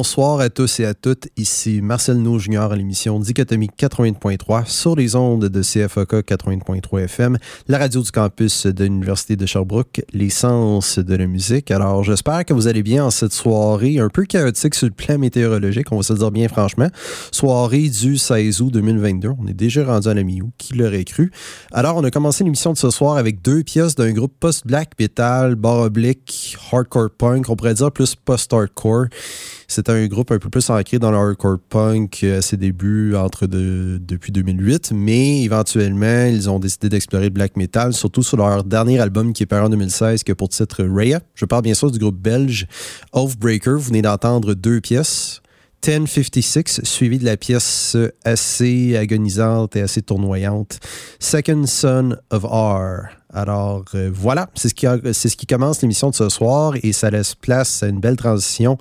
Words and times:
Bonsoir 0.00 0.40
à 0.40 0.48
tous 0.48 0.80
et 0.80 0.86
à 0.86 0.94
toutes. 0.94 1.28
Ici 1.36 1.82
Marcel 1.82 2.16
Nou 2.16 2.38
Junior 2.38 2.72
à 2.72 2.74
l'émission 2.74 3.20
Dichotomie 3.20 3.68
80.3 3.78 4.66
sur 4.66 4.96
les 4.96 5.14
ondes 5.14 5.44
de 5.44 5.60
CFOK 5.60 6.26
80.3 6.26 7.02
FM, 7.02 7.36
la 7.68 7.76
radio 7.76 8.00
du 8.00 8.10
campus 8.10 8.64
de 8.64 8.84
l'Université 8.84 9.36
de 9.36 9.44
Sherbrooke, 9.44 10.00
l'essence 10.14 10.98
de 10.98 11.14
la 11.14 11.26
musique. 11.26 11.70
Alors, 11.70 12.02
j'espère 12.02 12.46
que 12.46 12.54
vous 12.54 12.66
allez 12.66 12.82
bien 12.82 13.04
en 13.04 13.10
cette 13.10 13.34
soirée 13.34 13.98
un 13.98 14.08
peu 14.08 14.24
chaotique 14.24 14.74
sur 14.74 14.86
le 14.86 14.94
plan 14.94 15.18
météorologique, 15.18 15.92
on 15.92 15.98
va 15.98 16.02
se 16.02 16.14
le 16.14 16.18
dire 16.20 16.30
bien 16.30 16.48
franchement. 16.48 16.88
Soirée 17.30 17.90
du 17.90 18.16
16 18.16 18.62
août 18.62 18.72
2022. 18.72 19.32
On 19.38 19.46
est 19.48 19.52
déjà 19.52 19.84
rendu 19.84 20.08
à 20.08 20.14
la 20.14 20.22
mi-août. 20.22 20.48
Qui 20.56 20.76
l'aurait 20.76 21.04
cru? 21.04 21.30
Alors, 21.72 21.98
on 21.98 22.04
a 22.04 22.10
commencé 22.10 22.42
l'émission 22.42 22.72
de 22.72 22.78
ce 22.78 22.88
soir 22.88 23.18
avec 23.18 23.42
deux 23.42 23.64
pièces 23.64 23.96
d'un 23.96 24.12
groupe 24.12 24.32
post-black 24.40 24.92
metal, 24.98 25.56
bar 25.56 25.80
oblique, 25.80 26.56
hardcore 26.72 27.10
punk, 27.10 27.50
on 27.50 27.56
pourrait 27.56 27.74
dire 27.74 27.92
plus 27.92 28.14
post-hardcore. 28.14 29.08
C'était 29.70 29.92
un 29.92 30.06
groupe 30.08 30.32
un 30.32 30.38
peu 30.40 30.50
plus 30.50 30.68
ancré 30.68 30.98
dans 30.98 31.12
le 31.12 31.16
hardcore 31.16 31.58
punk 31.68 32.24
à 32.24 32.42
ses 32.42 32.56
débuts 32.56 33.14
entre 33.14 33.46
depuis 33.46 34.32
2008, 34.32 34.90
mais 34.92 35.44
éventuellement, 35.44 36.26
ils 36.26 36.50
ont 36.50 36.58
décidé 36.58 36.88
d'explorer 36.88 37.26
le 37.26 37.30
black 37.30 37.56
metal, 37.56 37.92
surtout 37.92 38.24
sur 38.24 38.36
leur 38.36 38.64
dernier 38.64 38.98
album 38.98 39.32
qui 39.32 39.44
est 39.44 39.46
paru 39.46 39.66
en 39.66 39.68
2016, 39.68 40.24
qui 40.24 40.32
a 40.32 40.34
pour 40.34 40.48
titre 40.48 40.82
Raya. 40.82 41.20
Je 41.36 41.44
parle 41.44 41.62
bien 41.62 41.74
sûr 41.74 41.92
du 41.92 42.00
groupe 42.00 42.20
belge 42.20 42.66
Oathbreaker. 43.12 43.74
Vous 43.74 43.86
venez 43.86 44.02
d'entendre 44.02 44.54
deux 44.54 44.80
pièces. 44.80 45.40
1056, 45.86 46.80
suivi 46.82 47.18
de 47.18 47.24
la 47.24 47.36
pièce 47.36 47.96
assez 48.24 48.96
agonisante 48.96 49.76
et 49.76 49.82
assez 49.82 50.02
tournoyante, 50.02 50.78
Second 51.20 51.64
Son 51.66 52.16
of 52.30 52.44
R. 52.44 53.08
Alors 53.32 53.84
euh, 53.94 54.10
voilà, 54.12 54.50
c'est 54.54 54.68
ce, 54.68 55.28
ce 55.28 55.36
qui 55.36 55.46
commence 55.46 55.80
l'émission 55.80 56.10
de 56.10 56.16
ce 56.16 56.28
soir 56.28 56.74
et 56.82 56.92
ça 56.92 57.10
laisse 57.10 57.34
place 57.34 57.82
à 57.82 57.86
une 57.86 58.00
belle 58.00 58.16
transition 58.16 58.76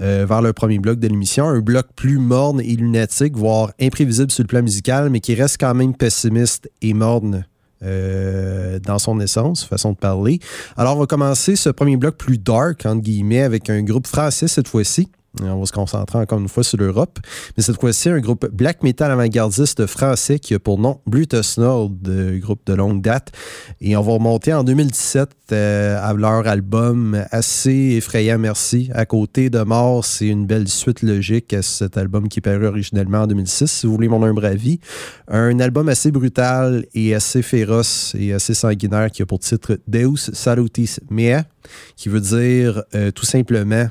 euh, 0.00 0.24
vers 0.26 0.42
le 0.42 0.52
premier 0.52 0.78
bloc 0.78 0.98
de 0.98 1.08
l'émission. 1.08 1.46
Un 1.46 1.60
bloc 1.60 1.86
plus 1.94 2.18
morne 2.18 2.60
et 2.60 2.76
lunatique, 2.76 3.36
voire 3.36 3.72
imprévisible 3.80 4.30
sur 4.30 4.42
le 4.42 4.48
plan 4.48 4.62
musical, 4.62 5.10
mais 5.10 5.20
qui 5.20 5.34
reste 5.34 5.58
quand 5.60 5.74
même 5.74 5.94
pessimiste 5.94 6.70
et 6.80 6.94
morne 6.94 7.44
euh, 7.82 8.78
dans 8.78 8.98
son 8.98 9.20
essence, 9.20 9.64
façon 9.64 9.92
de 9.92 9.96
parler. 9.96 10.38
Alors, 10.76 10.96
on 10.96 11.00
va 11.00 11.06
commencer 11.06 11.56
ce 11.56 11.68
premier 11.68 11.96
bloc 11.96 12.16
plus 12.16 12.38
dark, 12.38 12.86
entre 12.86 13.02
guillemets, 13.02 13.42
avec 13.42 13.68
un 13.70 13.82
groupe 13.82 14.06
français 14.06 14.48
cette 14.48 14.68
fois-ci. 14.68 15.08
On 15.40 15.60
va 15.60 15.66
se 15.66 15.72
concentrer 15.72 16.18
encore 16.18 16.38
une 16.38 16.48
fois 16.48 16.62
sur 16.62 16.76
l'Europe. 16.76 17.18
Mais 17.56 17.62
cette 17.62 17.80
fois-ci, 17.80 18.10
un 18.10 18.20
groupe 18.20 18.46
black 18.52 18.82
metal 18.82 19.10
avant-gardiste 19.10 19.86
français 19.86 20.38
qui 20.38 20.54
a 20.54 20.58
pour 20.58 20.78
nom 20.78 21.00
Brutus 21.06 21.56
Nord, 21.56 21.90
groupe 22.38 22.60
de 22.66 22.74
longue 22.74 23.00
date. 23.00 23.32
Et 23.80 23.96
on 23.96 24.02
va 24.02 24.12
remonter 24.12 24.52
en 24.52 24.62
2017 24.62 25.30
euh, 25.52 25.98
à 26.02 26.12
leur 26.12 26.46
album 26.46 27.24
assez 27.30 27.94
effrayant, 27.96 28.38
merci. 28.38 28.90
À 28.94 29.06
côté 29.06 29.48
de 29.48 29.60
Mort, 29.62 30.04
c'est 30.04 30.26
une 30.26 30.46
belle 30.46 30.68
suite 30.68 31.02
logique 31.02 31.54
à 31.54 31.62
cet 31.62 31.96
album 31.96 32.28
qui 32.28 32.40
est 32.40 32.42
paru 32.42 32.66
originellement 32.66 33.22
en 33.22 33.26
2006, 33.26 33.66
si 33.66 33.86
vous 33.86 33.94
voulez 33.94 34.08
mon 34.08 34.22
humble 34.22 34.44
avis. 34.44 34.80
Un 35.28 35.60
album 35.60 35.88
assez 35.88 36.10
brutal 36.10 36.84
et 36.94 37.14
assez 37.14 37.40
féroce 37.40 38.14
et 38.18 38.34
assez 38.34 38.52
sanguinaire 38.52 39.10
qui 39.10 39.22
a 39.22 39.26
pour 39.26 39.38
titre 39.38 39.78
Deus 39.88 40.30
Salutis 40.34 40.96
Mea, 41.10 41.44
qui 41.96 42.10
veut 42.10 42.20
dire 42.20 42.82
euh, 42.94 43.10
tout 43.10 43.26
simplement 43.26 43.88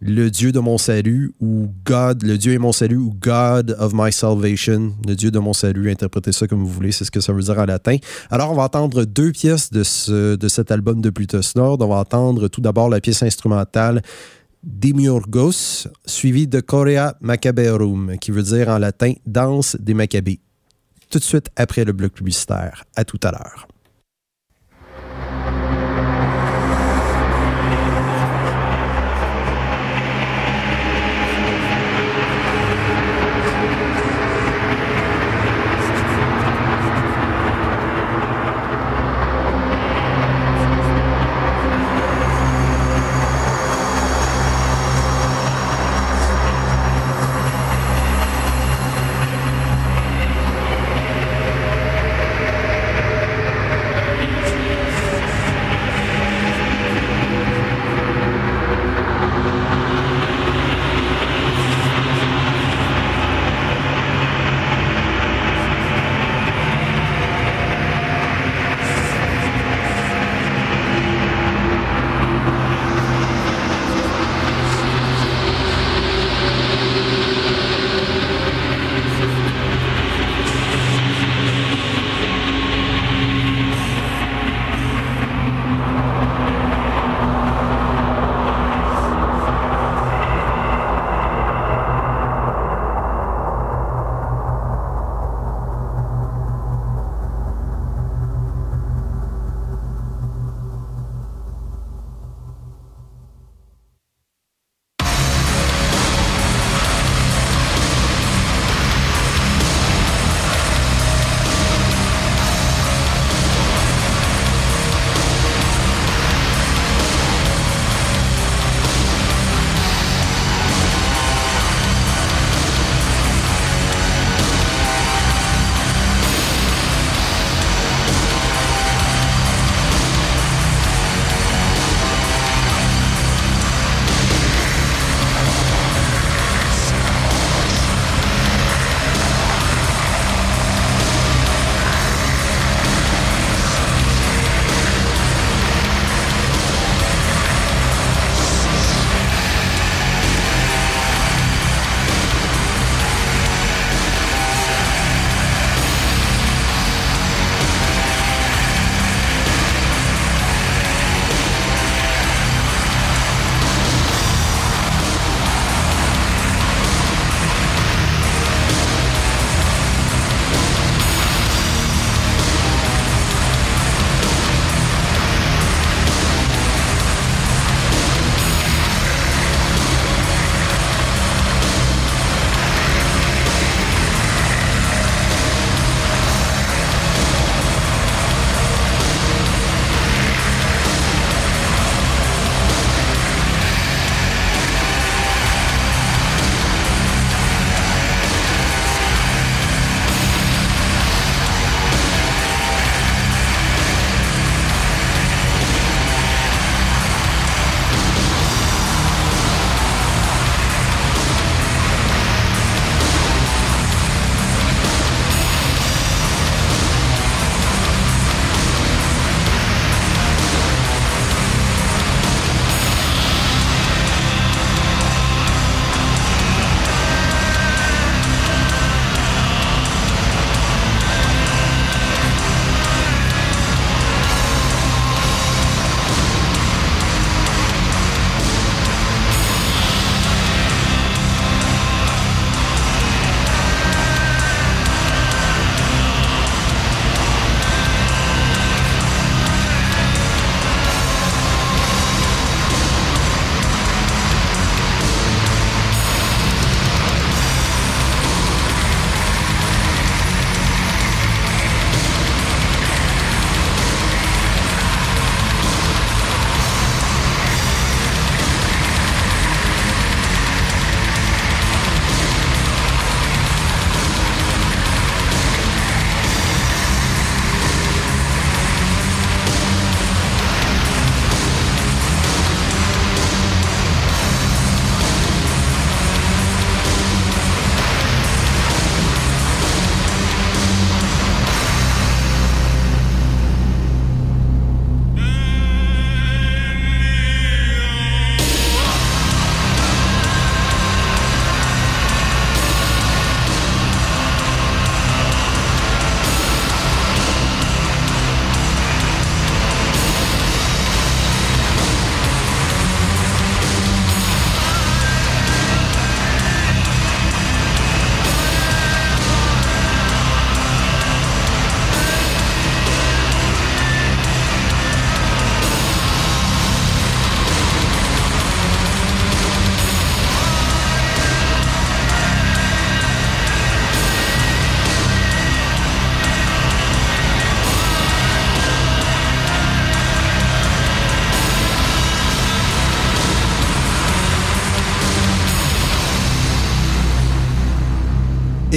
le 0.00 0.30
Dieu 0.30 0.52
de 0.52 0.58
mon 0.58 0.78
salut 0.78 1.32
ou 1.40 1.68
God, 1.84 2.22
le 2.22 2.36
Dieu 2.36 2.52
est 2.52 2.58
mon 2.58 2.72
salut 2.72 2.96
ou 2.96 3.14
God 3.18 3.76
of 3.78 3.92
my 3.94 4.12
salvation, 4.12 4.92
le 5.06 5.14
Dieu 5.14 5.30
de 5.30 5.38
mon 5.38 5.52
salut, 5.52 5.90
interprétez 5.90 6.32
ça 6.32 6.46
comme 6.46 6.60
vous 6.60 6.68
voulez, 6.68 6.92
c'est 6.92 7.04
ce 7.04 7.10
que 7.10 7.20
ça 7.20 7.32
veut 7.32 7.42
dire 7.42 7.58
en 7.58 7.64
latin. 7.64 7.96
Alors, 8.30 8.52
on 8.52 8.54
va 8.54 8.64
entendre 8.64 9.04
deux 9.04 9.32
pièces 9.32 9.70
de, 9.70 9.82
ce, 9.82 10.36
de 10.36 10.48
cet 10.48 10.70
album 10.70 11.00
de 11.00 11.10
Plutus 11.10 11.56
Nord. 11.56 11.78
On 11.80 11.88
va 11.88 11.96
entendre 11.96 12.48
tout 12.48 12.60
d'abord 12.60 12.88
la 12.88 13.00
pièce 13.00 13.22
instrumentale 13.22 14.02
Demiurgos, 14.62 15.86
suivie 16.06 16.48
de 16.48 16.60
Chorea 16.60 17.16
Macaberum, 17.20 18.16
qui 18.20 18.32
veut 18.32 18.42
dire 18.42 18.68
en 18.68 18.78
latin 18.78 19.12
danse 19.24 19.76
des 19.78 19.94
Maccabées. 19.94 20.40
Tout 21.08 21.18
de 21.18 21.24
suite 21.24 21.48
après 21.56 21.84
le 21.84 21.92
bloc 21.92 22.12
publicitaire. 22.12 22.84
À 22.96 23.04
tout 23.04 23.20
à 23.22 23.30
l'heure. 23.30 23.68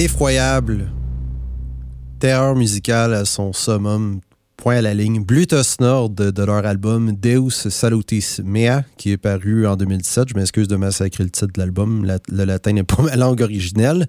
Effroyable. 0.00 0.90
Terreur 2.20 2.56
musicale 2.56 3.12
à 3.12 3.26
son 3.26 3.52
summum, 3.52 4.20
point 4.56 4.76
à 4.76 4.82
la 4.82 4.94
ligne. 4.94 5.22
Bluetooth 5.22 5.78
Nord 5.78 6.10
de, 6.10 6.42
leur 6.42 6.64
album 6.64 7.12
Deus 7.12 7.68
Salutis 7.68 8.38
Mea, 8.42 8.82
qui 8.96 9.12
est 9.12 9.18
paru 9.18 9.66
en 9.66 9.76
2017. 9.76 10.30
Je 10.30 10.34
m'excuse 10.34 10.68
de 10.68 10.76
massacrer 10.76 11.24
le 11.24 11.30
titre 11.30 11.52
de 11.52 11.60
l'album. 11.60 12.10
le 12.28 12.44
latin 12.44 12.72
n'est 12.72 12.82
pas 12.82 13.02
ma 13.02 13.16
langue 13.16 13.42
originelle. 13.42 14.06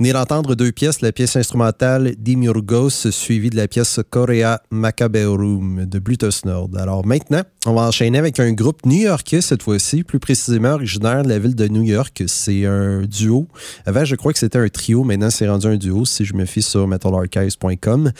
Venez 0.00 0.14
d'entendre 0.14 0.54
deux 0.54 0.72
pièces. 0.72 1.02
La 1.02 1.12
pièce 1.12 1.36
instrumentale 1.36 2.14
Dimurgos, 2.16 3.10
suivie 3.10 3.50
de 3.50 3.56
la 3.56 3.68
pièce 3.68 4.00
Korea 4.08 4.62
Macabeorum 4.70 5.84
de 5.84 5.98
Bluetooth 5.98 6.46
Nord. 6.46 6.70
Alors 6.78 7.06
maintenant, 7.06 7.42
on 7.66 7.74
va 7.74 7.82
enchaîner 7.82 8.16
avec 8.16 8.40
un 8.40 8.50
groupe 8.52 8.86
new-yorkais 8.86 9.42
cette 9.42 9.62
fois-ci, 9.62 10.02
plus 10.02 10.18
précisément 10.18 10.70
originaire 10.70 11.22
de 11.22 11.28
la 11.28 11.38
ville 11.38 11.54
de 11.54 11.68
New 11.68 11.82
York. 11.82 12.22
C'est 12.28 12.64
un 12.64 13.02
duo. 13.02 13.46
Avant, 13.84 14.06
je 14.06 14.16
crois 14.16 14.32
que 14.32 14.38
c'était 14.38 14.58
un 14.58 14.68
trio. 14.70 15.04
Maintenant, 15.04 15.28
c'est 15.28 15.46
rendu 15.46 15.66
un 15.66 15.76
duo 15.76 16.06
si 16.06 16.24
je 16.24 16.32
me 16.32 16.46
fie 16.46 16.62
sur 16.62 16.88
metalarchives.com. 16.88 18.10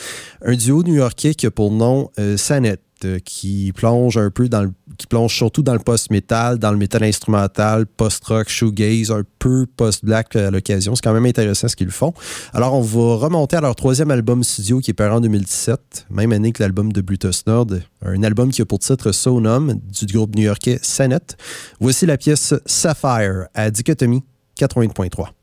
Un 0.44 0.56
duo 0.56 0.82
new-yorkais 0.82 1.32
qui 1.32 1.46
a 1.46 1.50
pour 1.50 1.72
nom 1.72 2.10
euh, 2.18 2.36
Sanet 2.36 2.76
qui 3.24 3.72
plonge 3.74 4.16
un 4.16 4.30
peu 4.30 4.48
dans 4.48 4.62
le, 4.62 4.72
qui 4.96 5.06
plonge 5.06 5.34
surtout 5.34 5.62
dans 5.62 5.72
le 5.72 5.78
post-metal, 5.78 6.58
dans 6.58 6.70
le 6.70 6.76
métal 6.76 7.02
instrumental, 7.04 7.86
post-rock, 7.86 8.48
shoegaze, 8.48 9.10
un 9.10 9.22
peu 9.38 9.66
post-black 9.76 10.36
à 10.36 10.50
l'occasion. 10.50 10.94
C'est 10.94 11.02
quand 11.02 11.12
même 11.12 11.26
intéressant 11.26 11.68
ce 11.68 11.76
qu'ils 11.76 11.90
font. 11.90 12.12
Alors, 12.52 12.74
on 12.74 12.82
va 12.82 13.16
remonter 13.16 13.56
à 13.56 13.60
leur 13.60 13.74
troisième 13.74 14.10
album 14.10 14.44
studio 14.44 14.80
qui 14.80 14.90
est 14.90 14.94
paru 14.94 15.12
en 15.12 15.20
2017, 15.20 16.06
même 16.10 16.32
année 16.32 16.52
que 16.52 16.62
l'album 16.62 16.92
de 16.92 17.00
Bluetooth 17.00 17.46
Nord, 17.46 17.66
un 18.02 18.22
album 18.22 18.50
qui 18.50 18.62
a 18.62 18.66
pour 18.66 18.78
titre 18.78 19.12
Sonum 19.12 19.74
du 19.74 20.06
groupe 20.06 20.34
new-yorkais 20.34 20.78
Sanet. 20.82 21.36
Voici 21.80 22.06
la 22.06 22.16
pièce 22.16 22.54
Sapphire 22.66 23.46
à 23.54 23.70
Dichotomie 23.70 24.22
80.3. 24.58 25.39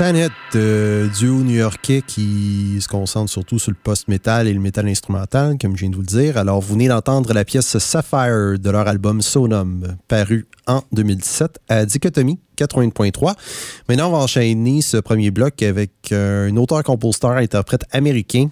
Sanhet, 0.00 0.30
euh, 0.54 1.08
duo 1.08 1.42
new-yorkais 1.42 2.00
qui 2.00 2.78
se 2.80 2.88
concentre 2.88 3.30
surtout 3.30 3.58
sur 3.58 3.70
le 3.70 3.76
post-metal 3.76 4.48
et 4.48 4.54
le 4.54 4.58
métal 4.58 4.88
instrumental, 4.88 5.58
comme 5.60 5.76
je 5.76 5.80
viens 5.82 5.90
de 5.90 5.94
vous 5.94 6.00
le 6.00 6.06
dire. 6.06 6.38
Alors, 6.38 6.62
vous 6.62 6.72
venez 6.72 6.88
d'entendre 6.88 7.34
la 7.34 7.44
pièce 7.44 7.76
Sapphire 7.76 8.58
de 8.58 8.70
leur 8.70 8.88
album 8.88 9.20
Sonum, 9.20 9.98
paru 10.08 10.46
en 10.66 10.80
2017 10.92 11.58
à 11.68 11.84
Dichotomie 11.84 12.38
80.3. 12.56 13.34
Maintenant, 13.90 14.08
on 14.08 14.12
va 14.12 14.18
enchaîner 14.20 14.80
ce 14.80 14.96
premier 14.96 15.30
bloc 15.30 15.62
avec 15.62 16.12
un 16.12 16.56
auteur-compositeur-interprète 16.56 17.84
américain 17.92 18.48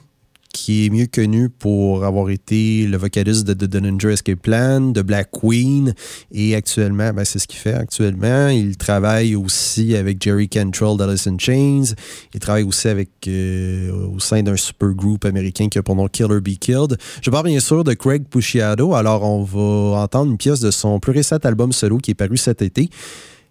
qui 0.58 0.86
est 0.86 0.90
mieux 0.90 1.06
connu 1.06 1.48
pour 1.48 2.04
avoir 2.04 2.30
été 2.30 2.84
le 2.86 2.96
vocaliste 2.96 3.46
de 3.46 3.66
The 3.66 3.80
Ninja 3.80 4.10
Escape 4.10 4.40
Plan, 4.40 4.80
de 4.80 5.02
Black 5.02 5.30
Queen, 5.30 5.94
et 6.32 6.56
actuellement, 6.56 7.12
ben, 7.12 7.24
c'est 7.24 7.38
ce 7.38 7.46
qu'il 7.46 7.60
fait 7.60 7.74
actuellement. 7.74 8.48
Il 8.48 8.76
travaille 8.76 9.36
aussi 9.36 9.94
avec 9.94 10.20
Jerry 10.20 10.48
Cantrell 10.48 10.96
d'Alice 10.96 11.28
in 11.28 11.38
Chains. 11.38 11.94
Il 12.34 12.40
travaille 12.40 12.64
aussi 12.64 12.88
avec 12.88 13.10
euh, 13.28 14.08
au 14.08 14.18
sein 14.18 14.42
d'un 14.42 14.56
super 14.56 14.90
groupe 14.90 15.24
américain 15.24 15.68
qui 15.68 15.78
a 15.78 15.82
pour 15.82 15.94
nom 15.94 16.08
Killer 16.08 16.40
Be 16.40 16.58
Killed. 16.58 16.98
Je 17.22 17.30
parle 17.30 17.46
bien 17.46 17.60
sûr 17.60 17.84
de 17.84 17.94
Craig 17.94 18.24
Pusciado. 18.28 18.94
Alors, 18.94 19.22
on 19.22 19.44
va 19.44 20.00
entendre 20.02 20.32
une 20.32 20.38
pièce 20.38 20.60
de 20.60 20.72
son 20.72 20.98
plus 20.98 21.12
récent 21.12 21.36
album 21.44 21.70
solo 21.70 21.98
qui 21.98 22.10
est 22.10 22.14
paru 22.14 22.36
cet 22.36 22.62
été 22.62 22.90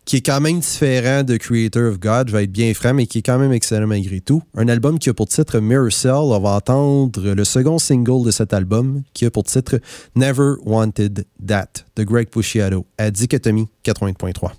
qui 0.08 0.16
est 0.16 0.26
quand 0.26 0.40
même 0.40 0.62
différent 0.62 1.24
de 1.24 1.36
Creator 1.36 1.84
of 1.92 2.00
God, 2.00 2.30
je 2.30 2.34
vais 2.34 2.46
être 2.46 2.52
bien 2.52 2.74
franc, 2.74 2.94
mais 2.94 3.06
qui 3.08 3.18
est 3.20 3.22
quand 3.22 3.38
même 3.38 3.52
excellent 3.52 3.88
malgré 3.88 4.22
tout. 4.22 4.42
Un 4.56 4.70
album 4.70 5.00
qui 5.00 5.10
a 5.10 5.14
pour 5.14 5.28
titre 5.28 5.60
Mirror 5.60 5.92
Cell. 5.92 6.14
On 6.14 6.40
va 6.40 6.52
entendre 6.52 7.34
le 7.34 7.44
second 7.44 7.78
single 7.78 8.26
de 8.26 8.32
cet 8.32 8.54
album 8.54 9.04
qui 9.14 9.26
a 9.26 9.32
pour 9.32 9.44
titre 9.44 9.82
Never 10.16 10.54
Wanted 10.66 11.26
That 11.46 11.84
de 11.98 12.04
Greg 12.06 12.30
Pusciado 12.30 12.86
à 12.98 13.12
Dichotomie 13.12 13.68
80.3. 13.84 14.52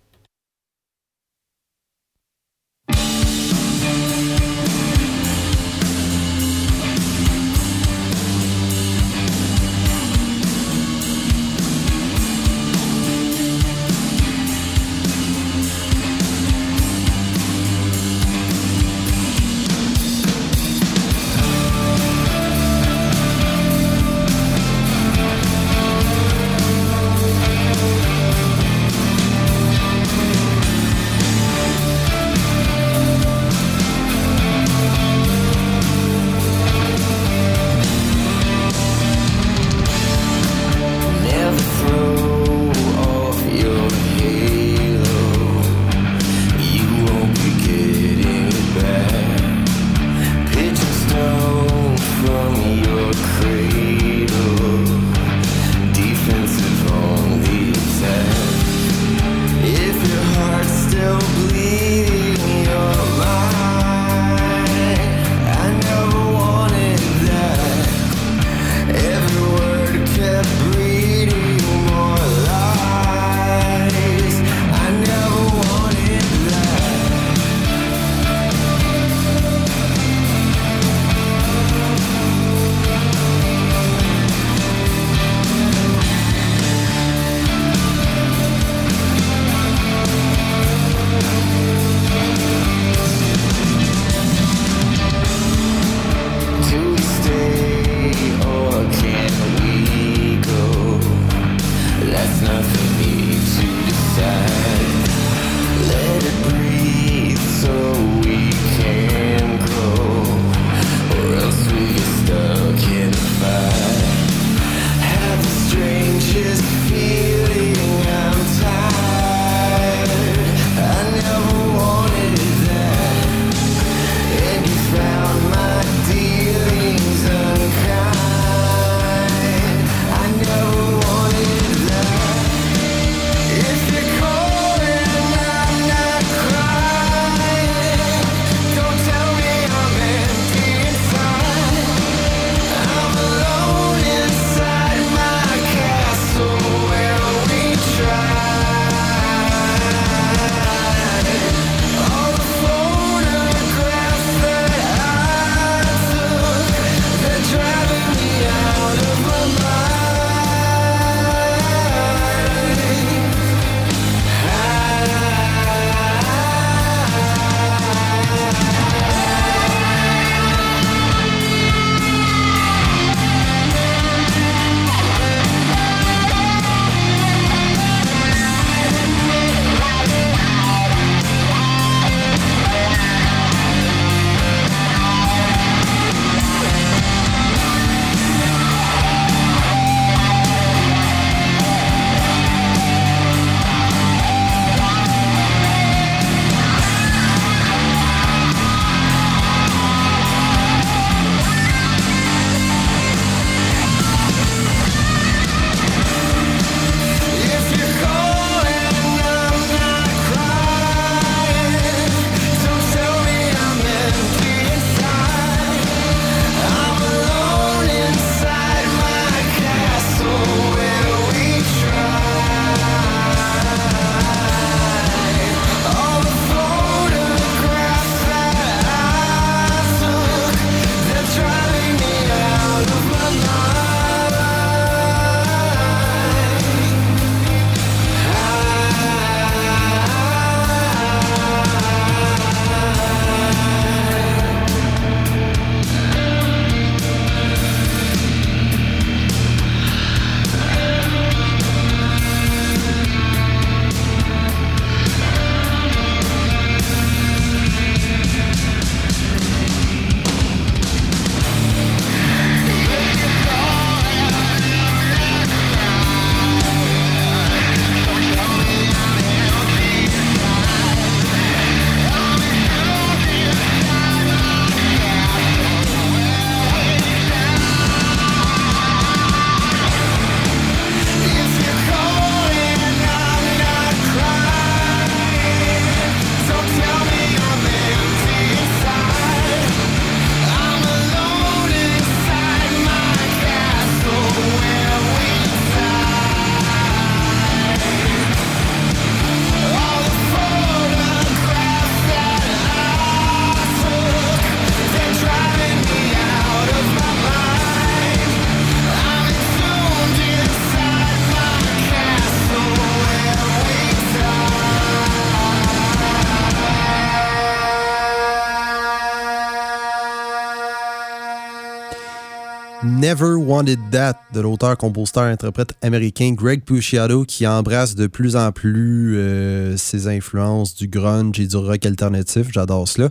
Never 323.09 323.37
Wanted 323.37 323.79
That 323.91 324.17
de 324.35 324.41
l'auteur, 324.41 324.77
compositeur, 324.77 325.23
interprète 325.23 325.73
américain 325.81 326.35
Greg 326.35 326.63
Puciato 326.63 327.25
qui 327.25 327.47
embrasse 327.47 327.95
de 327.95 328.07
plus 328.07 328.37
en 328.37 328.53
plus 328.53 329.17
euh, 329.17 329.79
ses 329.79 330.09
influences 330.09 330.75
du 330.75 330.89
grunge 330.89 331.41
et 331.41 331.47
du 331.47 331.57
rock 331.57 331.87
alternatif. 331.87 332.49
J'adore 332.53 332.87
cela 332.87 333.09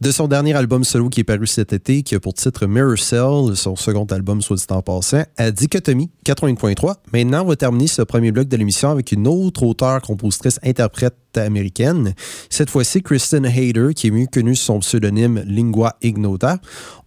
de 0.00 0.10
son 0.10 0.28
dernier 0.28 0.54
album 0.54 0.84
solo 0.84 1.08
qui 1.08 1.20
est 1.20 1.24
paru 1.24 1.46
cet 1.46 1.72
été, 1.72 2.02
qui 2.02 2.14
a 2.14 2.20
pour 2.20 2.34
titre 2.34 2.66
Mirror 2.66 2.98
Cell, 2.98 3.56
son 3.56 3.76
second 3.76 4.04
album 4.04 4.42
soit 4.42 4.56
dit 4.56 4.64
en 4.68 4.82
passant, 4.82 5.22
à 5.36 5.50
Dichotomie 5.50 6.10
80.3. 6.26 6.96
Maintenant, 7.12 7.42
on 7.42 7.48
va 7.48 7.56
terminer 7.56 7.86
ce 7.86 8.02
premier 8.02 8.32
bloc 8.32 8.48
de 8.48 8.56
l'émission 8.56 8.90
avec 8.90 9.12
une 9.12 9.26
autre 9.26 9.62
auteure, 9.62 10.02
compositrice, 10.02 10.60
interprète 10.62 11.14
américaine. 11.36 12.14
Cette 12.50 12.70
fois-ci, 12.70 13.02
Kristen 13.02 13.44
Hayder, 13.44 13.88
qui 13.94 14.08
est 14.08 14.10
mieux 14.10 14.26
connue 14.26 14.56
sous 14.56 14.66
son 14.66 14.78
pseudonyme 14.80 15.42
Lingua 15.46 15.96
Ignota. 16.02 16.58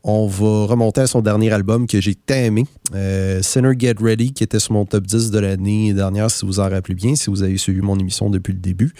On 0.03 0.27
va 0.27 0.65
remonter 0.65 1.01
à 1.01 1.07
son 1.07 1.21
dernier 1.21 1.51
album 1.51 1.85
que 1.87 1.99
j'ai 1.99 2.15
aimé, 2.29 2.65
euh, 2.95 3.41
Sinner 3.41 3.73
Get 3.77 3.95
Ready, 3.99 4.33
qui 4.33 4.43
était 4.43 4.59
sur 4.59 4.73
mon 4.73 4.85
top 4.85 5.05
10 5.05 5.31
de 5.31 5.39
l'année 5.39 5.93
dernière, 5.93 6.31
si 6.31 6.45
vous 6.45 6.59
en 6.59 6.69
rappelez 6.69 6.95
bien, 6.95 7.15
si 7.15 7.29
vous 7.29 7.43
avez 7.43 7.57
suivi 7.57 7.81
mon 7.81 7.97
émission 7.97 8.29
depuis 8.29 8.53
le 8.53 8.59
début. 8.59 8.93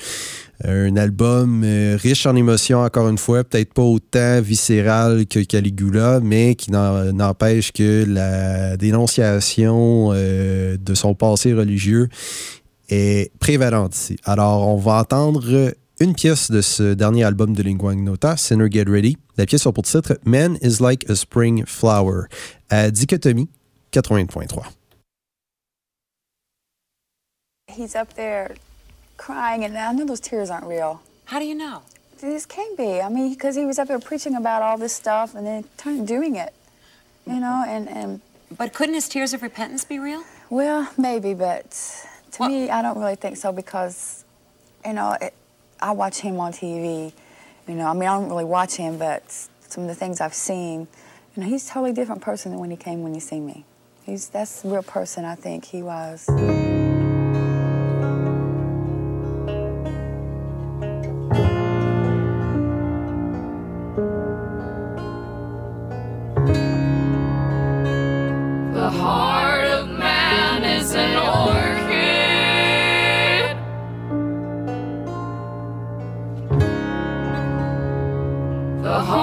Un 0.65 0.97
album 0.97 1.63
euh, 1.63 1.97
riche 1.97 2.25
en 2.25 2.35
émotions, 2.35 2.79
encore 2.79 3.07
une 3.07 3.17
fois, 3.17 3.45
peut-être 3.45 3.73
pas 3.73 3.81
autant 3.81 4.41
viscéral 4.41 5.25
que 5.25 5.39
Caligula, 5.39 6.19
mais 6.21 6.55
qui 6.55 6.71
n'empêche 6.71 7.71
que 7.71 8.03
la 8.05 8.75
dénonciation 8.75 10.09
euh, 10.11 10.75
de 10.77 10.93
son 10.95 11.15
passé 11.15 11.53
religieux 11.53 12.09
est 12.89 13.31
prévalente 13.39 13.95
ici. 13.95 14.17
Alors, 14.25 14.67
on 14.67 14.75
va 14.75 14.99
entendre 14.99 15.73
une 16.01 16.13
pièce 16.13 16.51
de 16.51 16.59
ce 16.59 16.93
dernier 16.93 17.23
album 17.23 17.55
de 17.55 17.63
Lingua 17.63 17.93
Ignota, 17.93 18.35
Sinner 18.35 18.67
Get 18.69 18.85
Ready. 18.85 19.15
La 19.37 19.45
pièce 19.45 19.65
a 19.65 19.71
pour 19.71 19.83
titre 19.83 20.17
Man 20.25 20.57
is 20.61 20.81
like 20.81 21.09
a 21.09 21.15
spring 21.15 21.63
flower, 21.65 22.23
à 22.69 22.91
Dichotomie 22.91 23.47
80.3. 23.93 24.63
He's 27.77 27.95
up 27.95 28.13
there 28.15 28.55
crying, 29.19 29.63
and 29.63 29.77
I 29.77 29.91
know 29.91 30.05
those 30.05 30.19
tears 30.19 30.49
aren't 30.49 30.65
real. 30.65 31.01
How 31.25 31.37
do 31.37 31.45
you 31.45 31.53
know? 31.53 31.83
This 32.19 32.45
can't 32.45 32.75
be. 32.75 32.99
I 32.99 33.09
mean, 33.09 33.31
because 33.33 33.55
he 33.55 33.65
was 33.65 33.77
up 33.77 33.87
there 33.87 33.99
preaching 33.99 34.35
about 34.35 34.61
all 34.63 34.77
this 34.77 34.93
stuff 34.93 35.35
and 35.35 35.45
then 35.45 36.05
doing 36.05 36.35
it, 36.35 36.53
you 37.27 37.39
know, 37.39 37.63
and, 37.67 37.87
and. 37.87 38.21
But 38.57 38.73
couldn't 38.73 38.95
his 38.95 39.07
tears 39.07 39.33
of 39.33 39.43
repentance 39.43 39.85
be 39.85 39.99
real? 39.99 40.23
Well, 40.49 40.89
maybe, 40.97 41.33
but 41.35 41.69
to 42.31 42.41
Well- 42.41 42.49
me, 42.49 42.69
I 42.69 42.81
don't 42.81 42.97
really 42.97 43.15
think 43.15 43.37
so 43.37 43.51
because, 43.51 44.25
you 44.85 44.93
know, 44.93 45.15
it, 45.21 45.33
I 45.79 45.91
watch 45.91 46.17
him 46.17 46.39
on 46.39 46.51
TV. 46.51 47.13
You 47.67 47.75
know, 47.75 47.87
I 47.87 47.93
mean, 47.93 48.09
I 48.09 48.17
don't 48.19 48.29
really 48.29 48.45
watch 48.45 48.75
him, 48.75 48.97
but 48.97 49.23
some 49.67 49.83
of 49.83 49.89
the 49.89 49.95
things 49.95 50.19
I've 50.19 50.33
seen, 50.33 50.87
you 51.35 51.43
know, 51.43 51.47
he's 51.47 51.69
a 51.69 51.73
totally 51.73 51.93
different 51.93 52.21
person 52.21 52.51
than 52.51 52.59
when 52.59 52.71
he 52.71 52.77
came 52.77 53.03
when 53.03 53.13
you 53.13 53.21
see 53.21 53.39
me. 53.39 53.63
He's 54.03 54.29
that's 54.29 54.63
the 54.63 54.69
real 54.69 54.81
person 54.81 55.23
I 55.23 55.35
think 55.35 55.65
he 55.65 55.83
was. 55.83 56.27
The 78.89 78.99
heart 78.99 79.18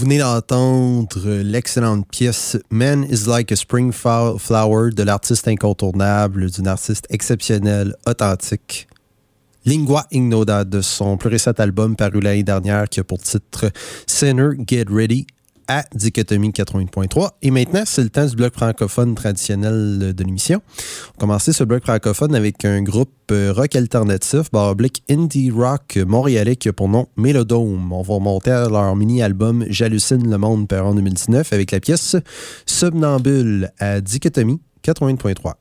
venez 0.00 0.18
d'entendre 0.18 1.42
l'excellente 1.42 2.08
pièce 2.10 2.56
Man 2.70 3.04
is 3.04 3.26
like 3.26 3.52
a 3.52 3.56
Spring 3.56 3.92
Flower 3.92 4.90
de 4.92 5.02
l'artiste 5.02 5.46
incontournable, 5.46 6.50
d'une 6.50 6.68
artiste 6.68 7.06
exceptionnelle, 7.10 7.94
authentique. 8.06 8.88
Lingua 9.66 10.06
Ignoda 10.10 10.64
de 10.64 10.80
son 10.80 11.18
plus 11.18 11.28
récent 11.28 11.52
album 11.58 11.96
paru 11.96 12.20
l'année 12.20 12.42
dernière 12.42 12.88
qui 12.88 13.00
a 13.00 13.04
pour 13.04 13.18
titre 13.18 13.70
Sinner 14.06 14.52
Get 14.66 14.86
Ready 14.88 15.26
à 15.70 15.84
Dichotomie 15.94 16.50
80.3. 16.50 17.30
Et 17.42 17.52
maintenant, 17.52 17.82
c'est 17.86 18.02
le 18.02 18.10
temps 18.10 18.26
du 18.26 18.34
bloc 18.34 18.52
francophone 18.54 19.14
traditionnel 19.14 20.12
de 20.16 20.24
l'émission. 20.24 20.60
On 20.66 21.12
va 21.12 21.18
commencer 21.20 21.52
ce 21.52 21.62
bloc 21.62 21.84
francophone 21.84 22.34
avec 22.34 22.64
un 22.64 22.82
groupe 22.82 23.12
euh, 23.30 23.52
rock 23.52 23.76
alternatif, 23.76 24.48
oblique 24.52 25.04
indie 25.08 25.52
rock 25.52 25.96
montréalais 26.04 26.56
qui 26.56 26.68
a 26.68 26.72
pour 26.72 26.88
nom 26.88 27.06
Mélodome. 27.16 27.92
On 27.92 28.02
va 28.02 28.14
remonter 28.14 28.50
à 28.50 28.68
leur 28.68 28.96
mini-album 28.96 29.64
J'hallucine 29.68 30.28
le 30.28 30.38
monde 30.38 30.66
par 30.66 30.86
en 30.86 30.94
2019 30.96 31.52
avec 31.52 31.70
la 31.70 31.78
pièce 31.78 32.16
Subnambule 32.66 33.70
à 33.78 34.00
Dichotomie 34.00 34.60
80.3. 34.84 35.52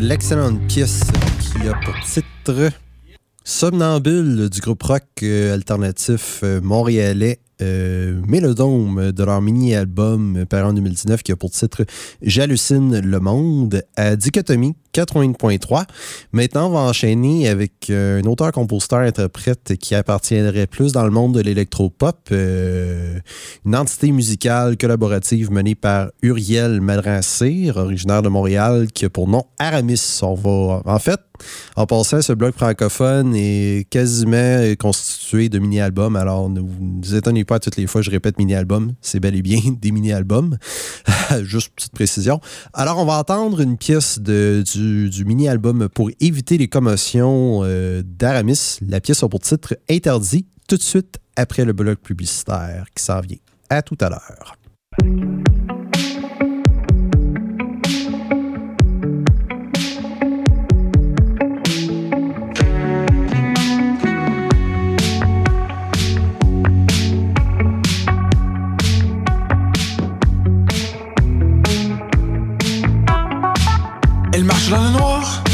l'excellente 0.00 0.60
pièce 0.68 1.00
qui 1.40 1.66
a 1.66 1.72
pour 1.84 1.94
titre 2.04 2.70
Somnambule 3.44 4.50
du 4.50 4.60
groupe 4.60 4.82
rock 4.82 5.04
euh, 5.22 5.54
alternatif 5.54 6.40
euh, 6.42 6.60
montréalais 6.60 7.38
euh, 7.62 8.20
Mélodome 8.26 9.12
de 9.12 9.24
leur 9.24 9.40
mini-album 9.40 10.44
par 10.48 10.66
en 10.66 10.72
2019 10.74 11.22
qui 11.22 11.32
a 11.32 11.36
pour 11.36 11.50
titre 11.50 11.84
J'hallucine 12.22 13.00
le 13.00 13.20
monde 13.20 13.82
à 13.96 14.14
Dichotomie 14.14 14.74
80.3. 14.94 15.84
Maintenant, 16.32 16.68
on 16.68 16.70
va 16.70 16.80
enchaîner 16.80 17.48
avec 17.48 17.90
un 17.90 18.22
auteur-compositeur-interprète 18.24 19.76
qui 19.78 19.94
appartiendrait 19.94 20.66
plus 20.66 20.92
dans 20.92 21.04
le 21.04 21.10
monde 21.10 21.34
de 21.34 21.40
l'électropop, 21.40 22.28
euh, 22.32 23.18
une 23.64 23.76
entité 23.76 24.12
musicale 24.12 24.76
collaborative 24.76 25.50
menée 25.50 25.74
par 25.74 26.10
Uriel 26.22 26.80
Madrancir, 26.80 27.76
originaire 27.76 28.22
de 28.22 28.28
Montréal, 28.28 28.88
qui 28.92 29.04
a 29.04 29.10
pour 29.10 29.28
nom 29.28 29.44
Aramis. 29.58 30.20
On 30.22 30.34
va, 30.34 30.82
en 30.84 30.98
fait, 30.98 31.20
en 31.76 31.86
passant, 31.86 32.22
ce 32.22 32.32
bloc 32.32 32.54
francophone 32.54 33.34
est 33.34 33.88
quasiment 33.88 34.74
constitué 34.78 35.48
de 35.48 35.58
mini-albums. 35.58 36.16
Alors, 36.16 36.48
ne 36.50 36.60
vous 36.60 37.14
étonnez 37.14 37.44
pas 37.44 37.58
toutes 37.58 37.76
les 37.76 37.86
fois, 37.86 38.02
je 38.02 38.10
répète 38.10 38.38
mini-album. 38.38 38.92
C'est 39.00 39.20
bel 39.20 39.34
et 39.34 39.42
bien 39.42 39.60
des 39.80 39.90
mini-albums. 39.90 40.56
Juste 41.42 41.70
petite 41.74 41.92
précision. 41.92 42.40
Alors, 42.72 42.98
on 42.98 43.04
va 43.04 43.18
entendre 43.18 43.60
une 43.60 43.76
pièce 43.76 44.18
de, 44.18 44.62
du 44.72 44.79
du, 44.80 45.24
mini-album 45.24 45.88
pour 45.88 46.10
éviter 46.20 46.58
les 46.58 46.68
commotions 46.68 47.60
euh, 47.62 48.02
d'Aramis. 48.04 48.78
La 48.86 49.00
pièce 49.00 49.22
a 49.22 49.28
pour 49.28 49.40
titre 49.40 49.76
Interdit 49.88 50.46
tout 50.68 50.76
de 50.76 50.82
suite 50.82 51.18
après 51.36 51.64
le 51.64 51.72
bloc 51.72 52.00
publicitaire 52.00 52.86
qui 52.94 53.02
s'en 53.02 53.20
vient. 53.20 53.38
À 53.68 53.82
tout 53.82 53.98
à 54.00 54.08
l'heure. 54.08 54.56
Elle 74.40 74.46
marche 74.46 74.70
dans 74.70 74.82
le 74.82 74.90
noir, 74.92 75.44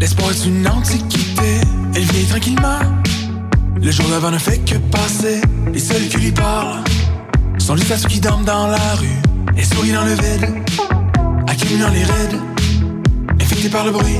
l'espoir 0.00 0.32
est 0.32 0.44
une 0.44 0.66
antiquité. 0.66 1.60
Elle 1.94 2.02
vieillit 2.02 2.26
tranquillement, 2.26 2.80
le 3.80 3.90
jour 3.92 4.08
d'avant 4.08 4.32
ne 4.32 4.38
fait 4.38 4.58
que 4.58 4.74
passer. 4.90 5.40
Les 5.72 5.78
seuls 5.78 6.08
qui 6.08 6.16
lui 6.16 6.32
parlent 6.32 6.82
sont 7.58 7.74
les 7.74 7.84
statues 7.84 8.08
qui 8.08 8.18
dorment 8.18 8.44
dans 8.44 8.66
la 8.66 8.94
rue. 8.96 9.06
Elle 9.56 9.64
sourit 9.64 9.92
dans 9.92 10.02
le 10.02 10.14
vide, 10.14 10.52
accumulant 11.46 11.90
les 11.90 12.02
raids, 12.02 12.40
infectée 13.40 13.68
par 13.68 13.84
le 13.84 13.92
bruit. 13.92 14.18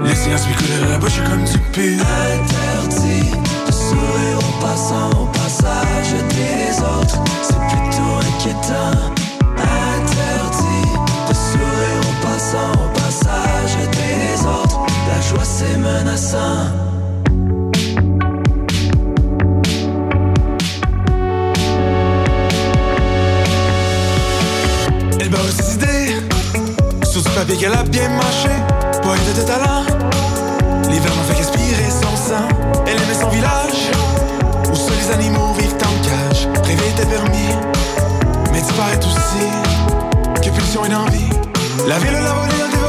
Le 0.00 0.14
silence 0.14 0.46
lui 0.46 0.54
coule 0.54 0.86
de 0.86 0.92
la 0.92 0.98
bouche 0.98 1.20
comme 1.28 1.44
du 1.44 1.58
pu. 1.72 1.98
Interdit 1.98 3.30
de 3.66 3.72
sourire 3.72 4.38
en 4.38 4.64
passant 4.64 5.10
au 5.10 5.26
passage 5.26 6.12
des 6.30 6.78
autres, 6.78 7.18
c'est 7.42 7.56
plutôt 7.56 8.14
inquiétant. 8.36 9.23
C'est 15.42 15.76
menaçant. 15.78 16.38
Elle 25.20 25.28
barre 25.28 25.40
ses 25.50 25.74
idées 25.74 26.16
sur 27.04 27.22
du 27.22 27.30
papier 27.30 27.56
qu'elle 27.56 27.72
a 27.72 27.82
bien 27.84 28.08
mâché. 28.10 28.48
Poète 29.02 29.36
de 29.36 29.42
talent, 29.42 29.84
l'hiver 30.90 31.12
n'a 31.16 31.22
fait 31.24 31.34
qu'aspirer 31.34 31.90
son 31.90 32.16
sang. 32.16 32.48
Elle 32.86 32.96
aimait 33.02 33.20
son 33.20 33.28
village 33.28 33.90
où 34.70 34.74
seuls 34.74 34.94
les 34.96 35.14
animaux 35.14 35.52
vivent 35.58 35.74
en 35.74 35.96
cage. 36.08 36.48
Rêver 36.64 36.88
était 36.90 37.06
permis, 37.06 37.54
mais 38.52 38.60
disparaître 38.60 39.06
aussi. 39.06 39.46
Que 40.42 40.50
pulsion 40.50 40.84
et 40.84 40.94
envie. 40.94 41.30
La 41.86 41.98
ville 41.98 42.12
la 42.12 42.32
volée, 42.32 42.83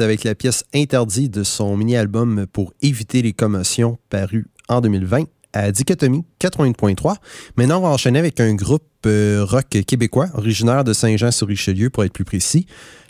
Avec 0.00 0.24
la 0.24 0.34
pièce 0.34 0.64
interdite 0.74 1.32
de 1.32 1.42
son 1.42 1.76
mini-album 1.76 2.46
pour 2.52 2.74
éviter 2.82 3.22
les 3.22 3.32
commotions 3.32 3.98
paru 4.10 4.46
en 4.68 4.80
2020 4.80 5.24
à 5.52 5.72
Dichotomie 5.72 6.24
80.3. 6.40 7.14
Maintenant, 7.56 7.78
on 7.78 7.82
va 7.82 7.88
enchaîner 7.88 8.18
avec 8.18 8.40
un 8.40 8.54
groupe 8.54 8.82
euh, 9.06 9.44
rock 9.44 9.68
québécois 9.86 10.28
originaire 10.34 10.84
de 10.84 10.92
Saint-Jean-sur-Richelieu 10.92 11.88
pour 11.88 12.04
être 12.04 12.12
plus 12.12 12.24
précis. 12.24 12.66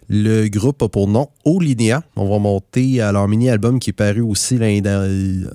Le 0.09 0.47
groupe 0.49 0.80
a 0.82 0.89
pour 0.89 1.09
nom 1.09 1.28
Olinéa. 1.45 2.05
On 2.14 2.28
va 2.28 2.39
monter 2.39 3.01
à 3.01 3.11
leur 3.11 3.26
mini-album 3.26 3.80
qui 3.80 3.91
est 3.91 3.93
paru 3.93 4.20
aussi 4.20 4.57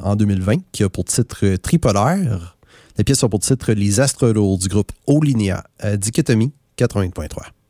en 0.04 0.16
2020, 0.16 0.58
qui 0.74 0.84
a 0.84 0.90
pour 0.90 1.06
titre 1.06 1.40
euh, 1.44 1.58
Tripolaire. 1.58 2.58
La 2.98 3.04
pièce 3.06 3.24
a 3.24 3.30
pour 3.30 3.40
titre 3.40 3.72
Les 3.72 4.02
Astres 4.02 4.34
du 4.34 4.68
groupe 4.68 4.92
Olinéa 5.08 5.64
à 5.80 5.96
Dichotomie 5.96 6.52
80.3. 6.78 7.61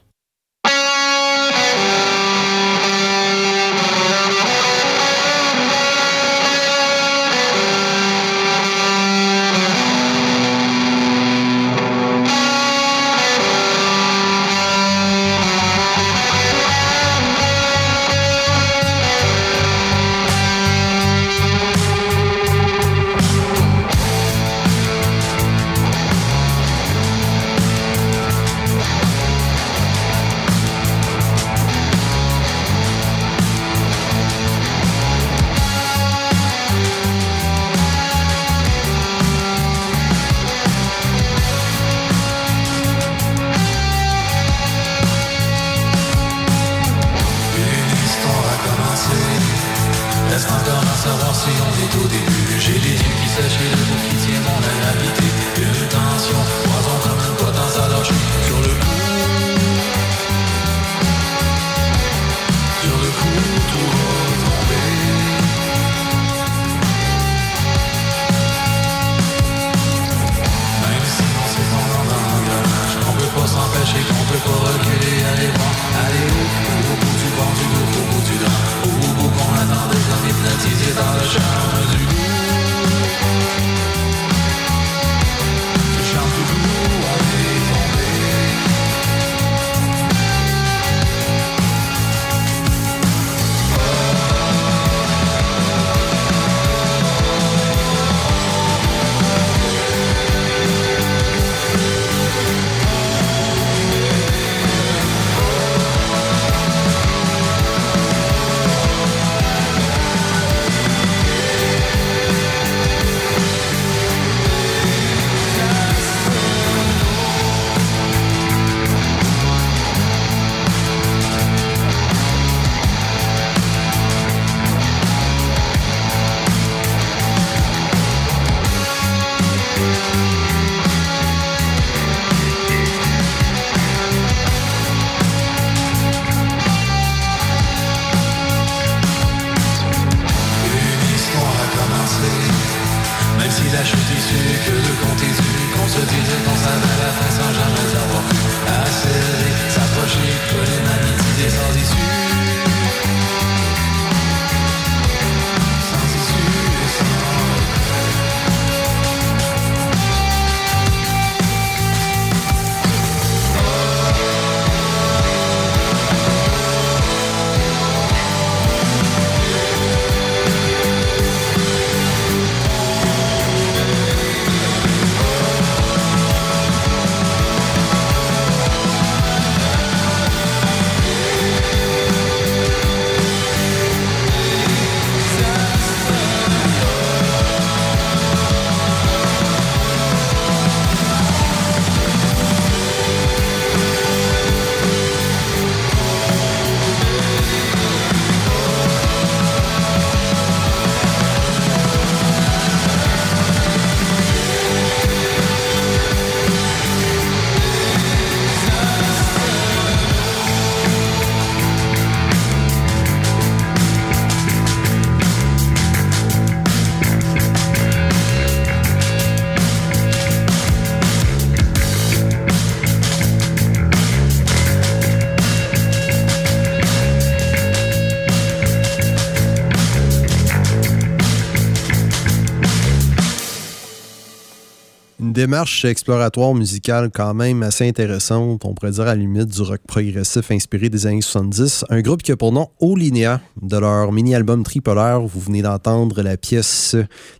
démarche 235.41 235.85
exploratoire 235.85 236.53
musicale 236.53 237.09
quand 237.11 237.33
même 237.33 237.63
assez 237.63 237.87
intéressante, 237.87 238.63
on 238.63 238.75
pourrait 238.75 238.91
dire 238.91 239.05
à 239.05 239.05
la 239.05 239.15
limite 239.15 239.47
du 239.47 239.61
rock 239.63 239.81
progressif 239.87 240.51
inspiré 240.51 240.87
des 240.87 241.07
années 241.07 241.23
70. 241.23 241.85
Un 241.89 242.01
groupe 242.01 242.21
qui 242.21 242.31
a 242.31 242.37
pour 242.37 242.51
nom 242.51 242.69
Olinéa, 242.79 243.41
de 243.59 243.75
leur 243.75 244.11
mini-album 244.11 244.63
Tripolaire. 244.63 245.21
Vous 245.21 245.39
venez 245.39 245.63
d'entendre 245.63 246.21
la 246.21 246.37
pièce 246.37 246.95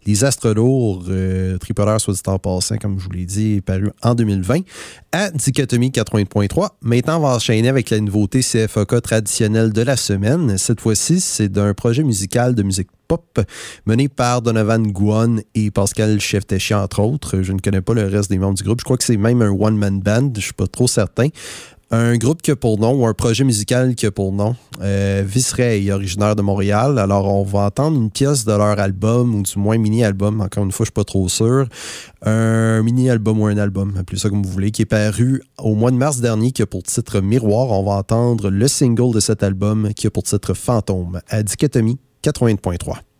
Les 0.08 0.24
Astres 0.24 0.50
Lourds, 0.50 1.04
euh, 1.10 1.60
Tripolaire 1.60 2.02
soit 2.02 2.16
dit 2.16 2.22
en 2.26 2.40
passant, 2.40 2.78
comme 2.78 2.98
je 2.98 3.06
vous 3.06 3.12
l'ai 3.12 3.26
dit, 3.26 3.58
est 3.58 3.62
paru 3.62 3.92
en 4.02 4.16
2020 4.16 4.62
à 5.12 5.30
Dichotomie 5.30 5.92
80.3. 5.92 6.70
Maintenant, 6.82 7.20
on 7.20 7.22
va 7.22 7.36
enchaîner 7.36 7.70
avec 7.70 7.92
la 7.92 8.00
nouveauté 8.00 8.40
CFOK 8.40 9.00
traditionnelle 9.04 9.72
de 9.74 9.82
la 9.84 9.96
semaine. 9.96 10.58
Cette 10.58 10.82
fois-ci, 10.82 11.20
c'est 11.20 11.50
d'un 11.50 11.76
projet 11.76 12.02
musical 12.02 12.56
de 12.56 12.64
musique 12.64 12.90
pop 13.12 13.42
mené 13.86 14.08
par 14.08 14.42
Donovan 14.42 14.88
Guan 14.88 15.42
et 15.54 15.70
Pascal 15.70 16.22
Cheftechi, 16.22 16.74
entre 16.74 17.02
autres. 17.02 17.42
Je 17.42 17.52
ne 17.52 17.60
connais 17.60 17.82
pas 17.82 17.94
le 17.94 18.08
reste 18.08 18.30
des 18.30 18.38
membres 18.38 18.58
du 18.58 18.64
groupe. 18.64 18.80
Je 18.80 18.86
crois 18.86 18.96
que 18.96 19.04
c'est 19.04 19.18
même 19.18 19.42
un 19.42 19.50
one-man 19.52 20.00
band. 20.00 20.32
Je 20.34 20.40
suis 20.40 20.54
pas 20.54 20.68
trop 20.68 20.88
certain. 20.88 21.28
Un 21.94 22.16
groupe 22.16 22.42
qui 22.42 22.52
a 22.52 22.56
pour 22.56 22.80
nom, 22.80 22.94
ou 22.94 23.06
un 23.06 23.14
projet 23.14 23.44
musical 23.44 23.96
qui 23.96 24.06
a 24.06 24.12
pour 24.12 24.32
nom, 24.32 24.56
euh, 24.82 25.26
originaire 25.92 26.38
de 26.38 26.42
Montréal. 26.42 27.00
Alors, 27.00 27.28
on 27.28 27.44
va 27.44 27.66
entendre 27.66 27.98
une 27.98 28.12
pièce 28.12 28.46
de 28.46 28.54
leur 28.54 28.80
album, 28.80 29.36
ou 29.36 29.42
du 29.42 29.60
moins 29.60 29.78
mini-album, 29.78 30.40
encore 30.40 30.64
une 30.64 30.72
fois, 30.72 30.86
je 30.86 30.88
suis 30.88 30.94
pas 30.94 31.04
trop 31.04 31.28
sûr. 31.28 31.68
Un 32.26 32.82
mini-album 32.82 33.42
ou 33.42 33.48
un 33.48 33.58
album, 33.58 33.94
appelez 34.00 34.20
ça 34.20 34.30
comme 34.30 34.42
vous 34.42 34.52
voulez, 34.54 34.72
qui 34.72 34.84
est 34.84 34.86
paru 34.86 35.44
au 35.60 35.76
mois 35.76 35.92
de 35.92 35.98
mars 35.98 36.22
dernier, 36.22 36.54
qui 36.54 36.62
a 36.62 36.66
pour 36.66 36.84
titre 36.84 37.20
Miroir. 37.20 37.72
On 37.72 37.84
va 37.84 37.98
entendre 37.98 38.50
le 38.50 38.70
single 38.70 39.14
de 39.14 39.20
cet 39.20 39.44
album, 39.44 39.90
qui 39.94 40.08
a 40.08 40.12
pour 40.12 40.24
titre 40.24 40.54
Fantôme, 40.54 41.20
à 41.28 41.44
Dichotomie 41.44 42.00
80.3. 42.22 43.11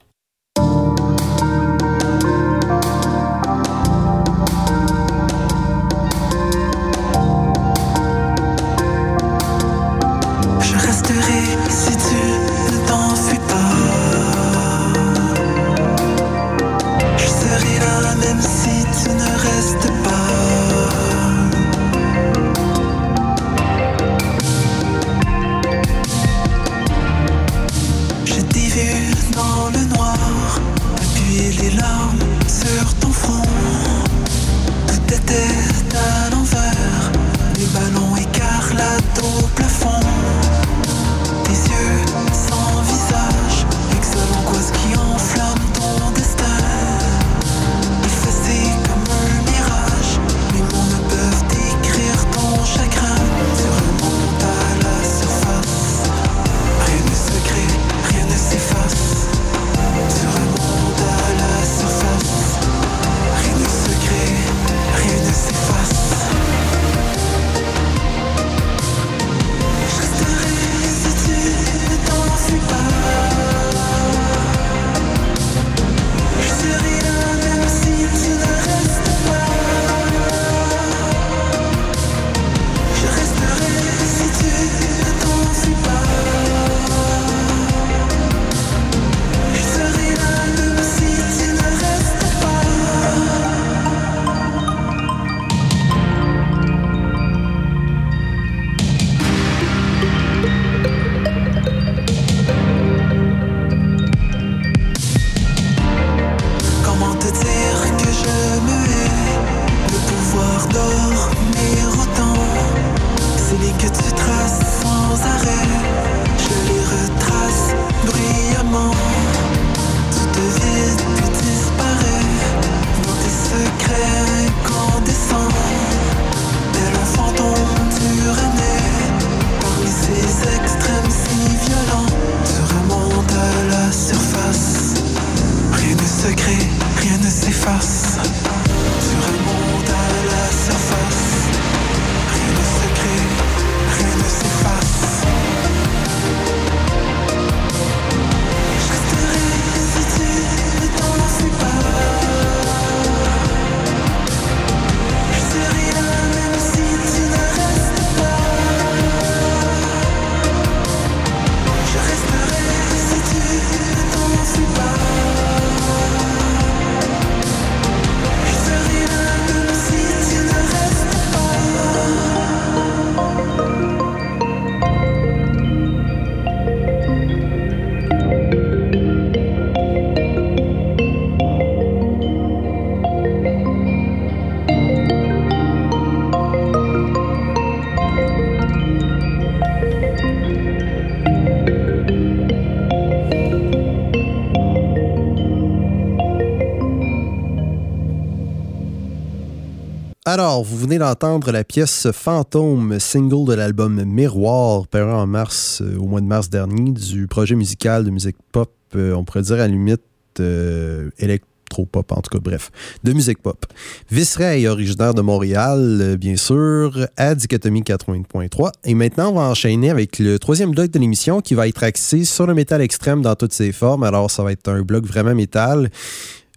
Alors, 200.42 200.64
vous 200.64 200.76
venez 200.76 200.98
d'entendre 200.98 201.52
la 201.52 201.64
pièce 201.64 202.08
Fantôme, 202.12 203.00
single 203.00 203.48
de 203.48 203.54
l'album 203.54 204.04
Miroir, 204.04 204.88
paru 204.88 205.12
en 205.12 205.28
mars, 205.28 205.84
euh, 205.84 206.00
au 206.00 206.08
mois 206.08 206.20
de 206.20 206.26
mars 206.26 206.50
dernier, 206.50 206.94
du 206.94 207.28
projet 207.28 207.54
musical 207.54 208.04
de 208.04 208.10
musique 208.10 208.38
pop, 208.52 208.74
euh, 208.96 209.14
on 209.14 209.24
pourrait 209.24 209.44
dire 209.44 209.58
à 209.58 209.58
la 209.60 209.68
limite 209.68 210.02
euh, 210.40 211.12
électro-pop, 211.20 212.12
en 212.12 212.22
tout 212.22 212.32
cas, 212.32 212.40
bref, 212.42 212.72
de 213.04 213.14
musique 213.14 213.40
pop. 213.44 213.68
Viseray, 214.10 214.68
originaire 214.68 215.14
de 215.14 215.22
Montréal, 215.22 216.18
bien 216.20 216.38
sûr, 216.38 217.08
à 217.18 217.36
Dichotomie 217.36 217.84
80.3. 217.84 218.72
Et 218.86 218.96
maintenant, 218.96 219.30
on 219.30 219.36
va 219.36 219.42
enchaîner 219.42 219.92
avec 219.92 220.18
le 220.18 220.40
troisième 220.40 220.72
bloc 220.72 220.90
de 220.90 220.98
l'émission 220.98 221.42
qui 221.42 221.54
va 221.54 221.68
être 221.68 221.84
axé 221.84 222.26
sur 222.26 222.48
le 222.48 222.56
métal 222.56 222.82
extrême 222.82 223.22
dans 223.22 223.36
toutes 223.36 223.54
ses 223.54 223.72
formes. 223.72 224.02
Alors, 224.04 224.32
ça 224.32 224.42
va 224.42 224.52
être 224.52 224.70
un 224.70 224.82
bloc 224.82 225.06
vraiment 225.06 225.36
métal. 225.36 225.92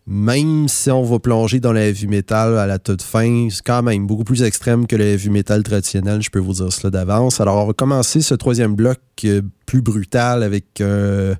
Même 0.06 0.68
si 0.68 0.90
on 0.90 1.02
va 1.02 1.18
plonger 1.18 1.60
dans 1.60 1.72
la 1.72 1.88
heavy 1.88 2.06
metal 2.06 2.58
à 2.58 2.66
la 2.66 2.78
toute 2.78 3.00
fin, 3.00 3.48
c'est 3.50 3.64
quand 3.64 3.82
même 3.82 4.06
beaucoup 4.06 4.24
plus 4.24 4.42
extrême 4.42 4.86
que 4.86 4.96
la 4.96 5.06
heavy 5.06 5.30
metal 5.30 5.62
traditionnel, 5.62 6.20
je 6.20 6.28
peux 6.28 6.38
vous 6.38 6.52
dire 6.52 6.70
cela 6.70 6.90
d'avance. 6.90 7.40
Alors, 7.40 7.64
on 7.64 7.66
va 7.68 7.72
commencer 7.72 8.20
ce 8.20 8.34
troisième 8.34 8.74
bloc 8.74 8.98
euh, 9.24 9.40
plus 9.64 9.82
brutal 9.82 10.42
avec, 10.42 10.80
euh, 10.80 11.34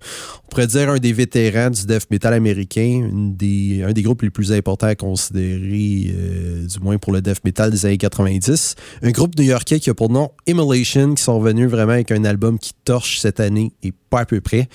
on 0.44 0.48
pourrait 0.48 0.66
dire, 0.66 0.90
un 0.90 0.98
des 0.98 1.12
vétérans 1.12 1.70
du 1.70 1.86
death 1.86 2.10
metal 2.10 2.34
américain, 2.34 3.08
un 3.12 3.92
des 3.92 4.02
groupes 4.02 4.22
les 4.22 4.30
plus 4.30 4.52
importants 4.52 4.86
à 4.86 4.94
considérer, 4.94 6.12
euh, 6.14 6.66
du 6.66 6.80
moins 6.80 6.98
pour 6.98 7.12
le 7.12 7.22
death 7.22 7.44
metal 7.44 7.70
des 7.70 7.86
années 7.86 7.98
90. 7.98 8.74
Un 9.02 9.10
groupe 9.10 9.38
new-yorkais 9.38 9.80
qui 9.80 9.90
a 9.90 9.94
pour 9.94 10.10
nom 10.10 10.30
Immolation, 10.46 11.14
qui 11.14 11.22
sont 11.22 11.38
revenus 11.38 11.68
vraiment 11.68 11.92
avec 11.92 12.10
un 12.10 12.24
album 12.24 12.58
qui 12.58 12.72
torche 12.84 13.20
cette 13.20 13.40
année 13.40 13.72
et 13.82 13.92
pas 14.10 14.20
à 14.20 14.26
peu 14.26 14.40
près. 14.40 14.68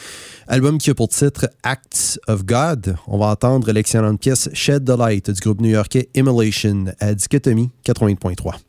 Album 0.47 0.77
qui 0.77 0.89
a 0.89 0.95
pour 0.95 1.09
titre 1.09 1.49
Acts 1.63 2.19
of 2.27 2.45
God. 2.45 2.95
On 3.07 3.17
va 3.17 3.27
entendre 3.27 3.71
l'excellente 3.71 4.19
pièce 4.19 4.49
Shed 4.53 4.85
the 4.85 4.97
Light 4.97 5.29
du 5.29 5.39
groupe 5.39 5.61
new-yorkais 5.61 6.09
Immolation 6.15 6.85
à 6.99 7.13
Dichotomie 7.13 7.69
80.3. 7.85 8.68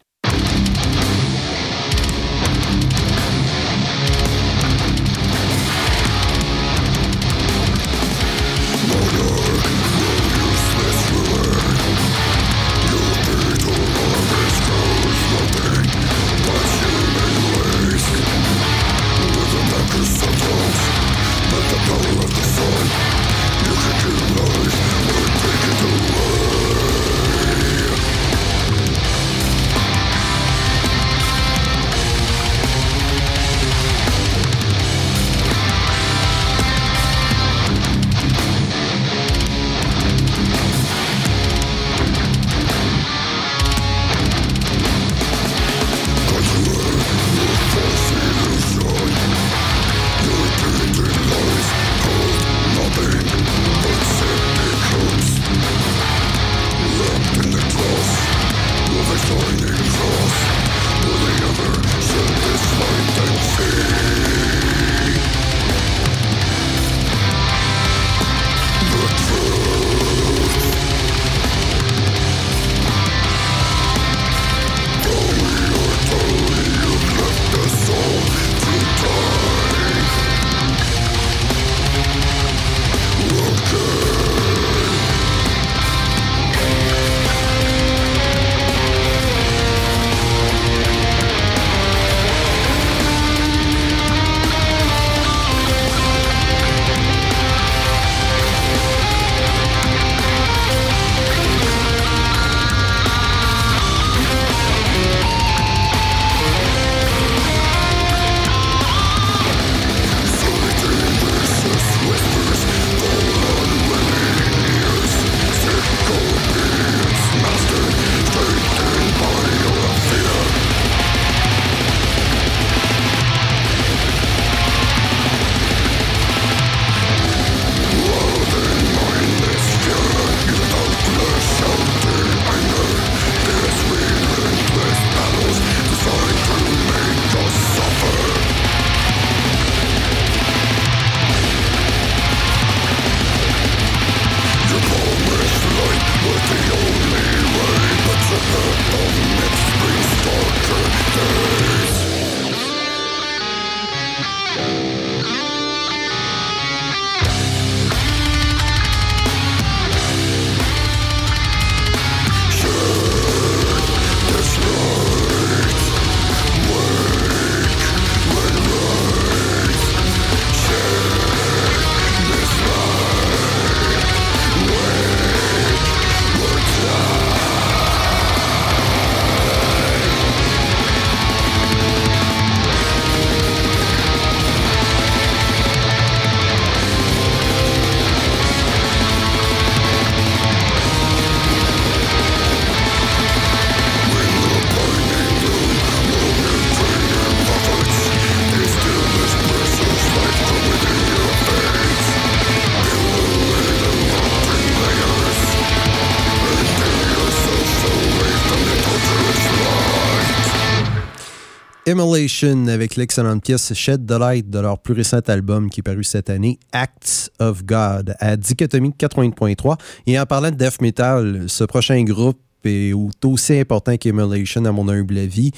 Immolation 212.00 212.66
avec 212.68 212.96
l'excellente 212.96 213.42
pièce 213.42 213.74
Shed 213.74 214.06
the 214.06 214.12
Light 214.12 214.48
de 214.48 214.58
leur 214.58 214.78
plus 214.78 214.94
récent 214.94 215.20
album 215.26 215.68
qui 215.68 215.80
est 215.80 215.82
paru 215.82 216.02
cette 216.02 216.30
année, 216.30 216.58
Acts 216.72 217.30
of 217.38 217.62
God, 217.66 218.16
à 218.20 218.38
Dichotomie 218.38 218.94
80.3. 218.98 219.76
Et 220.06 220.18
en 220.18 220.24
parlant 220.24 220.50
de 220.50 220.54
death 220.54 220.80
metal, 220.80 221.44
ce 221.48 221.62
prochain 221.64 222.02
groupe 222.04 222.40
est 222.64 222.94
aussi 223.22 223.58
important 223.58 223.98
qu'Immolation 223.98 224.64
à 224.64 224.72
mon 224.72 224.88
humble 224.88 225.18
avis. 225.18 225.50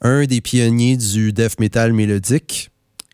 Un 0.00 0.24
des 0.24 0.40
pionniers 0.40 0.96
du 0.96 1.34
death 1.34 1.60
metal 1.60 1.92
mélodique 1.92 2.70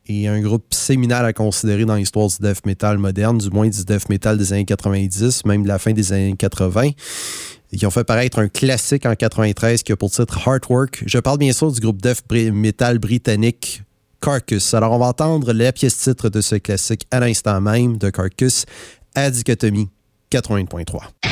et 0.06 0.28
un 0.28 0.40
groupe 0.40 0.72
séminal 0.72 1.24
à 1.24 1.32
considérer 1.32 1.84
dans 1.84 1.96
l'histoire 1.96 2.28
du 2.28 2.36
death 2.40 2.64
metal 2.64 2.96
moderne, 2.96 3.38
du 3.38 3.50
moins 3.50 3.68
du 3.68 3.84
death 3.84 4.08
metal 4.08 4.38
des 4.38 4.52
années 4.52 4.64
90, 4.64 5.46
même 5.46 5.64
de 5.64 5.68
la 5.68 5.80
fin 5.80 5.90
des 5.90 6.12
années 6.12 6.36
80 6.38 6.90
qui 7.76 7.86
ont 7.86 7.90
fait 7.90 8.04
paraître 8.04 8.38
un 8.38 8.48
classique 8.48 9.04
en 9.06 9.14
93 9.14 9.82
qui 9.82 9.92
a 9.92 9.96
pour 9.96 10.10
titre 10.10 10.38
Heartwork. 10.46 11.02
Je 11.06 11.18
parle 11.18 11.38
bien 11.38 11.52
sûr 11.52 11.70
du 11.70 11.80
groupe 11.80 12.00
death 12.00 12.22
metal 12.52 12.98
britannique 12.98 13.82
Carcass. 14.20 14.74
Alors, 14.74 14.92
on 14.92 14.98
va 14.98 15.06
entendre 15.06 15.52
la 15.52 15.72
pièce 15.72 15.98
titre 15.98 16.28
de 16.28 16.40
ce 16.40 16.56
classique 16.56 17.06
à 17.10 17.20
l'instant 17.20 17.60
même 17.60 17.98
de 17.98 18.10
Carcass 18.10 18.64
à 19.14 19.30
Dichotomie 19.30 19.88
80.3. 20.32 21.27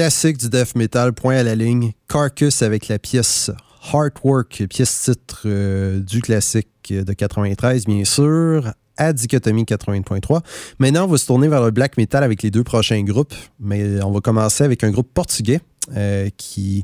classique 0.00 0.38
du 0.38 0.48
death 0.48 0.76
metal, 0.76 1.12
point 1.12 1.36
à 1.36 1.42
la 1.42 1.54
ligne. 1.54 1.92
Carcass 2.08 2.62
avec 2.62 2.88
la 2.88 2.98
pièce 2.98 3.50
Heartwork, 3.92 4.64
pièce 4.70 5.02
titre 5.02 5.42
euh, 5.44 6.00
du 6.00 6.22
classique 6.22 6.68
de 6.88 7.12
93, 7.12 7.84
bien 7.84 8.06
sûr, 8.06 8.72
à 8.96 9.12
Dichotomie 9.12 9.64
80.3. 9.64 10.40
Maintenant, 10.78 11.04
on 11.04 11.06
va 11.06 11.18
se 11.18 11.26
tourner 11.26 11.48
vers 11.48 11.62
le 11.62 11.70
black 11.70 11.98
metal 11.98 12.24
avec 12.24 12.42
les 12.42 12.50
deux 12.50 12.64
prochains 12.64 13.02
groupes, 13.02 13.34
mais 13.58 14.02
on 14.02 14.10
va 14.10 14.20
commencer 14.20 14.64
avec 14.64 14.84
un 14.84 14.90
groupe 14.90 15.12
portugais 15.12 15.60
euh, 15.94 16.30
qui 16.34 16.82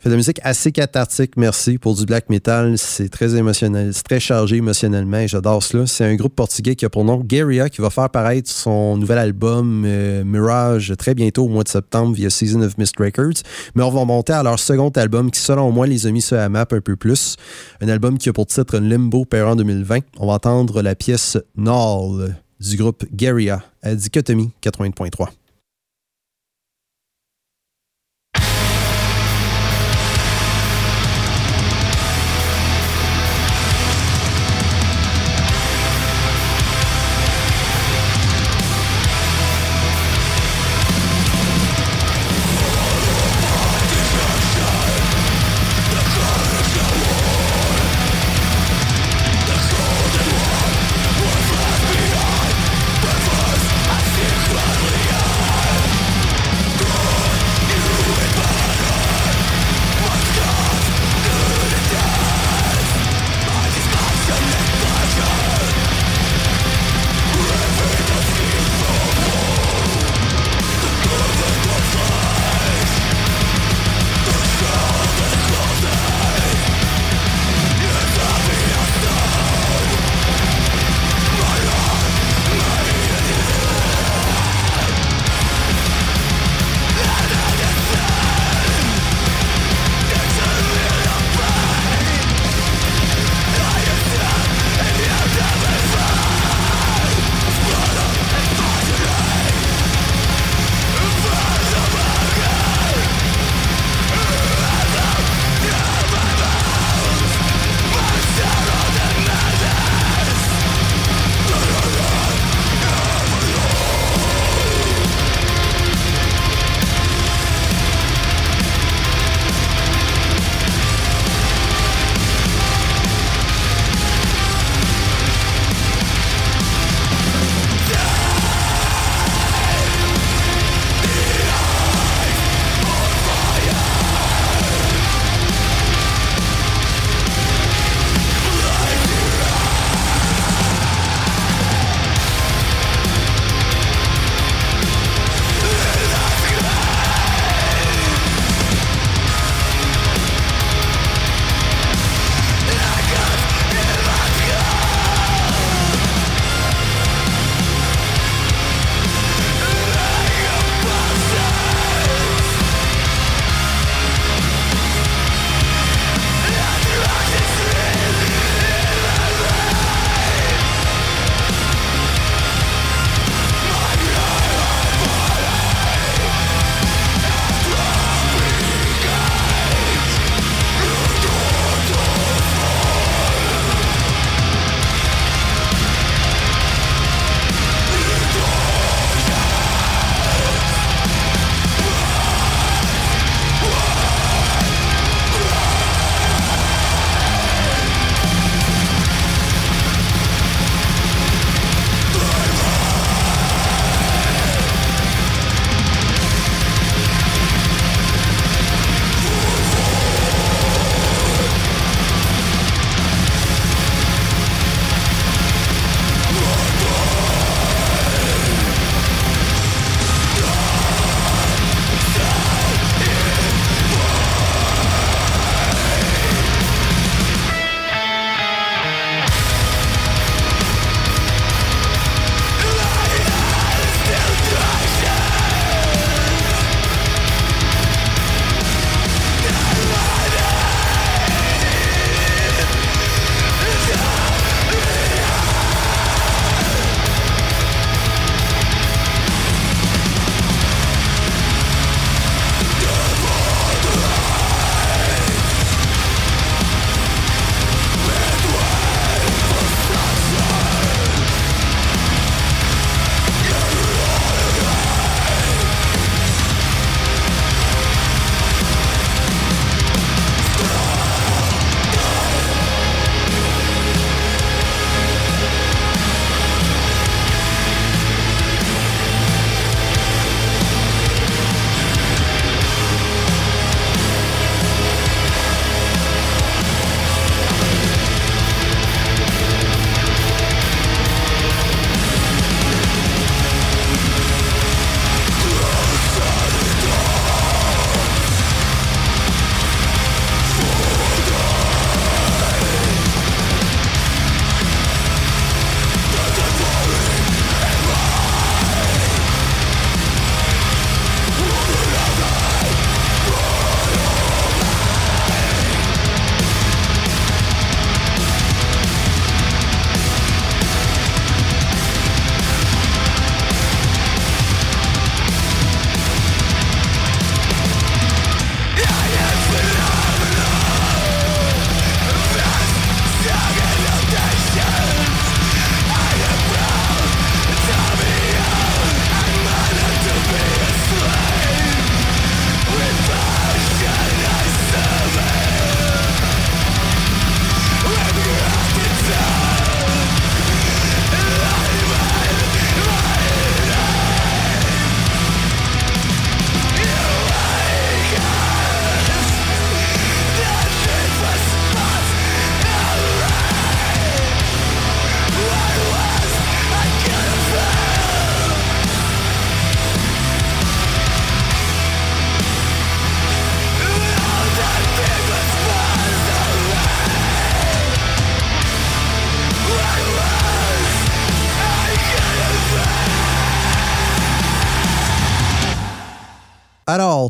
fait 0.00 0.08
de 0.08 0.14
la 0.14 0.16
musique 0.16 0.40
assez 0.42 0.72
cathartique, 0.72 1.36
merci, 1.36 1.76
pour 1.76 1.94
du 1.94 2.06
black 2.06 2.30
metal. 2.30 2.78
C'est 2.78 3.10
très 3.10 3.36
émotionnel, 3.36 3.92
c'est 3.92 4.02
très 4.02 4.18
chargé 4.18 4.56
émotionnellement 4.56 5.26
j'adore 5.26 5.62
cela. 5.62 5.86
C'est 5.86 6.04
un 6.04 6.14
groupe 6.14 6.34
portugais 6.34 6.74
qui 6.74 6.86
a 6.86 6.88
pour 6.88 7.04
nom 7.04 7.18
Guerilla 7.18 7.68
qui 7.68 7.82
va 7.82 7.90
faire 7.90 8.08
paraître 8.08 8.50
son 8.50 8.96
nouvel 8.96 9.18
album 9.18 9.84
euh, 9.86 10.24
Mirage 10.24 10.94
très 10.98 11.14
bientôt 11.14 11.44
au 11.44 11.48
mois 11.48 11.64
de 11.64 11.68
septembre 11.68 12.14
via 12.14 12.30
Season 12.30 12.62
of 12.62 12.78
Mist 12.78 12.98
Records. 12.98 13.42
Mais 13.74 13.82
on 13.82 13.90
va 13.90 14.04
monter 14.06 14.32
à 14.32 14.42
leur 14.42 14.58
second 14.58 14.88
album 14.90 15.30
qui, 15.30 15.40
selon 15.40 15.70
moi, 15.70 15.86
les 15.86 16.06
a 16.06 16.10
mis 16.10 16.22
sur 16.22 16.36
la 16.36 16.48
map 16.48 16.66
un 16.70 16.80
peu 16.80 16.96
plus. 16.96 17.36
Un 17.82 17.88
album 17.88 18.16
qui 18.16 18.30
a 18.30 18.32
pour 18.32 18.46
titre 18.46 18.78
Limbo 18.78 19.26
Parent 19.26 19.56
2020. 19.56 19.98
On 20.18 20.26
va 20.26 20.34
entendre 20.34 20.80
la 20.80 20.94
pièce 20.94 21.36
Null 21.56 22.34
du 22.58 22.76
groupe 22.76 23.04
Guerilla 23.12 23.62
à 23.82 23.94
Dichotomie 23.94 24.50
80.3. 24.62 25.39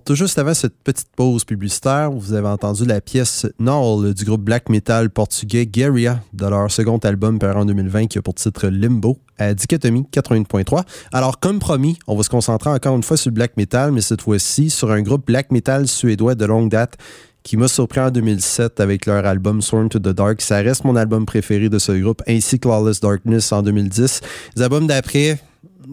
Alors, 0.01 0.17
tout 0.17 0.25
juste 0.25 0.39
avant 0.39 0.55
cette 0.55 0.83
petite 0.83 1.11
pause 1.15 1.45
publicitaire, 1.45 2.11
vous 2.11 2.33
avez 2.33 2.49
entendu 2.49 2.87
la 2.87 3.03
pièce 3.03 3.47
Null 3.59 4.15
du 4.15 4.25
groupe 4.25 4.41
black 4.41 4.71
metal 4.71 5.11
portugais 5.11 5.67
Guerrilla 5.67 6.21
de 6.33 6.47
leur 6.47 6.71
second 6.71 6.97
album 6.97 7.39
paru 7.39 7.61
en 7.61 7.65
2020 7.67 8.07
qui 8.07 8.17
a 8.17 8.23
pour 8.23 8.33
titre 8.33 8.69
Limbo 8.69 9.19
à 9.37 9.53
Dichotomie 9.53 10.07
80.3. 10.11 10.85
Alors, 11.13 11.39
comme 11.39 11.59
promis, 11.59 11.99
on 12.07 12.17
va 12.17 12.23
se 12.23 12.31
concentrer 12.31 12.71
encore 12.71 12.97
une 12.97 13.03
fois 13.03 13.19
sur 13.19 13.29
le 13.29 13.35
black 13.35 13.59
metal, 13.59 13.93
mais 13.93 14.01
cette 14.01 14.23
fois-ci 14.23 14.71
sur 14.71 14.91
un 14.91 15.03
groupe 15.03 15.27
black 15.27 15.51
metal 15.53 15.87
suédois 15.87 16.35
de 16.35 16.47
longue 16.47 16.71
date 16.71 16.97
qui 17.43 17.59
m'a 17.59 17.69
surpris 17.69 18.01
en 18.01 18.11
2007 18.11 18.81
avec 18.81 19.05
leur 19.05 19.27
album 19.27 19.61
Sworn 19.61 19.91
to 19.91 19.99
the 19.99 20.15
Dark. 20.15 20.41
Ça 20.41 20.57
reste 20.57 20.85
mon 20.85 20.97
album 20.97 21.27
préféré 21.27 21.69
de 21.69 21.79
ce 21.79 21.93
groupe, 21.93 22.23
ainsi 22.27 22.59
que 22.59 22.69
Lawless 22.69 23.01
Darkness 23.01 23.53
en 23.53 23.61
2010. 23.63 24.23
Les 24.57 24.63
albums 24.63 24.87
d'après, 24.87 25.39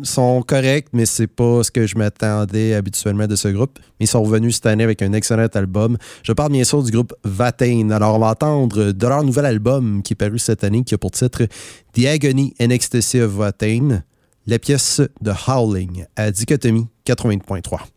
sont 0.03 0.41
corrects, 0.41 0.89
mais 0.93 1.05
c'est 1.05 1.27
pas 1.27 1.63
ce 1.63 1.71
que 1.71 1.87
je 1.87 1.97
m'attendais 1.97 2.73
habituellement 2.73 3.27
de 3.27 3.35
ce 3.35 3.47
groupe. 3.47 3.79
Ils 3.99 4.07
sont 4.07 4.21
revenus 4.23 4.55
cette 4.55 4.67
année 4.67 4.83
avec 4.83 5.01
un 5.01 5.13
excellent 5.13 5.47
album. 5.53 5.97
Je 6.23 6.33
parle 6.33 6.51
bien 6.51 6.63
sûr 6.63 6.83
du 6.83 6.91
groupe 6.91 7.13
Vatain. 7.23 7.89
Alors, 7.91 8.15
on 8.15 8.19
va 8.19 8.29
entendre 8.29 8.91
de 8.91 9.07
leur 9.07 9.23
nouvel 9.23 9.45
album 9.45 10.01
qui 10.03 10.13
est 10.13 10.15
paru 10.15 10.39
cette 10.39 10.63
année, 10.63 10.83
qui 10.83 10.93
a 10.93 10.97
pour 10.97 11.11
titre 11.11 11.45
The 11.93 12.05
Agony 12.05 12.53
and 12.61 12.69
Ecstasy 12.69 13.21
of 13.21 13.31
Vatain, 13.31 14.03
la 14.45 14.59
pièce 14.59 15.01
de 15.21 15.31
Howling 15.47 16.05
à 16.15 16.31
Dichotomie 16.31 16.87
80.3. 17.05 17.96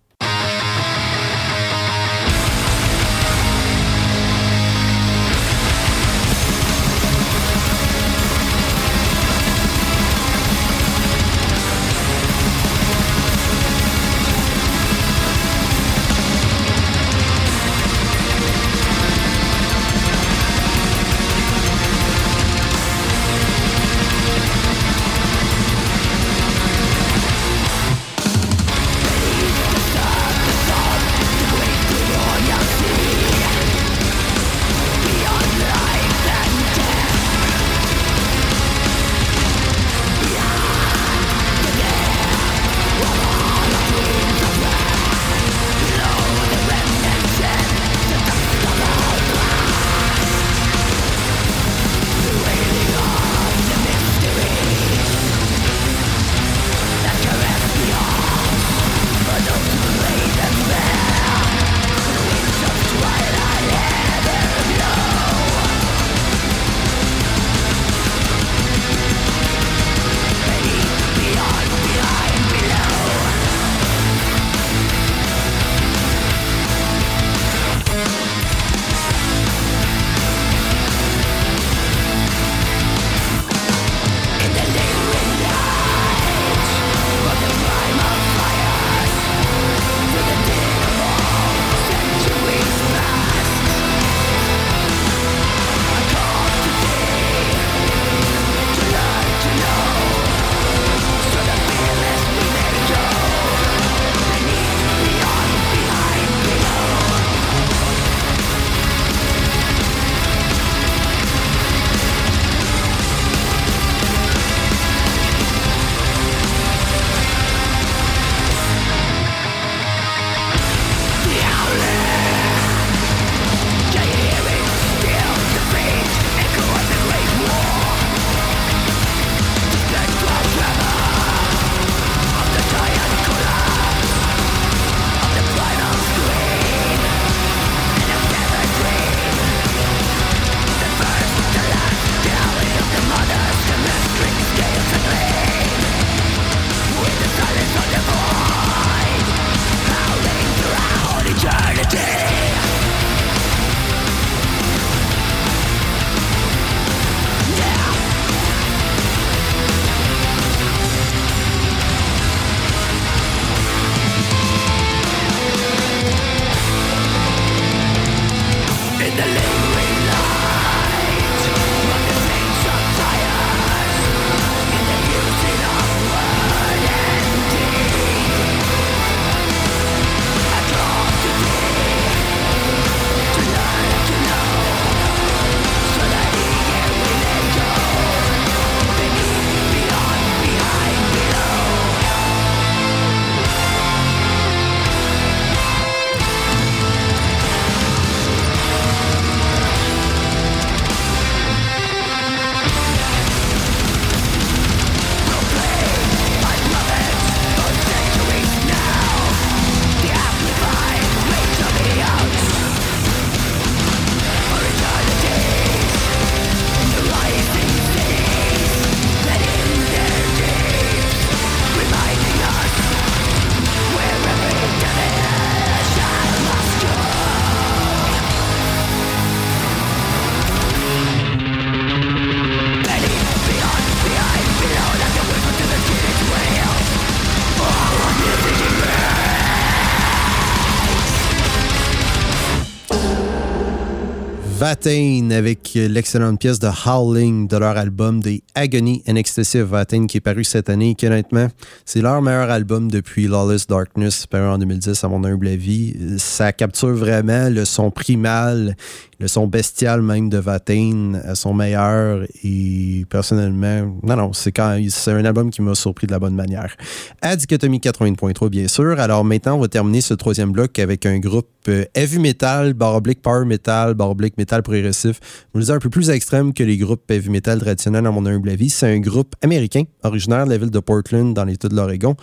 Avec 244.71 245.73
l'excellente 245.75 246.39
pièce 246.39 246.61
de 246.61 246.69
Howling 246.87 247.49
de 247.49 247.57
leur 247.57 247.77
album 247.77 248.23
The 248.23 248.41
Agony 248.55 249.03
and 249.09 249.17
of 249.17 249.69
Vatain 249.69 250.07
qui 250.07 250.19
est 250.19 250.21
paru 250.21 250.45
cette 250.45 250.71
année. 250.71 250.95
Qui, 250.95 251.09
honnêtement, 251.09 251.49
c'est 251.85 252.01
leur 252.01 252.23
meilleur 252.23 252.49
album 252.51 252.89
depuis 252.89 253.27
Lawless 253.27 253.67
Darkness, 253.67 254.29
paru 254.29 254.47
en 254.47 254.59
2010 254.59 255.03
à 255.03 255.09
mon 255.09 255.25
humble 255.25 255.49
avis. 255.49 255.97
Ça 256.19 256.53
capture 256.53 256.95
vraiment 256.95 257.49
le 257.49 257.65
son 257.65 257.91
primal 257.91 258.77
le 259.21 259.29
son 259.29 259.47
bestial 259.47 260.01
même 260.01 260.31
de 260.31 260.39
Vatain 260.39 261.21
à 261.25 261.35
son 261.35 261.53
meilleur 261.53 262.25
et 262.43 263.05
personnellement, 263.11 263.95
non, 264.03 264.17
non, 264.17 264.33
c'est 264.33 264.51
quand 264.51 264.81
c'est 264.89 265.13
un 265.13 265.25
album 265.27 265.51
qui 265.51 265.61
m'a 265.61 265.75
surpris 265.75 266.07
de 266.07 266.13
la 266.13 266.19
bonne 266.19 266.35
manière. 266.35 266.75
À 267.21 267.37
Dichotomie 267.37 267.79
80.3, 267.79 268.49
bien 268.49 268.67
sûr. 268.67 268.99
Alors 268.99 269.25
maintenant, 269.25 269.57
on 269.57 269.61
va 269.61 269.69
terminer 269.69 270.01
ce 270.01 270.15
troisième 270.15 270.53
bloc 270.53 270.79
avec 270.79 271.05
un 271.05 271.19
groupe 271.19 271.49
euh, 271.69 271.85
heavy 271.95 272.19
metal, 272.19 272.73
baroblique 272.73 273.21
power 273.21 273.45
metal, 273.45 273.93
baroblique 273.93 274.39
metal 274.39 274.63
progressif. 274.63 275.21
Vous 275.53 275.61
le 275.61 275.71
un 275.71 275.79
peu 275.79 275.91
plus 275.91 276.09
extrême 276.09 276.55
que 276.55 276.63
les 276.63 276.79
groupes 276.79 277.09
heavy 277.11 277.29
metal 277.29 277.61
traditionnels 277.61 278.07
à 278.07 278.11
mon 278.11 278.25
humble 278.25 278.49
avis. 278.49 278.71
C'est 278.71 278.91
un 278.91 279.01
groupe 279.01 279.35
américain, 279.43 279.83
originaire 280.03 280.47
de 280.47 280.51
la 280.51 280.57
ville 280.57 280.71
de 280.71 280.81
Portland, 280.81 281.35
dans 281.35 281.45
l'État 281.45 281.69
de 281.69 281.77
l'Oregon, 281.77 282.17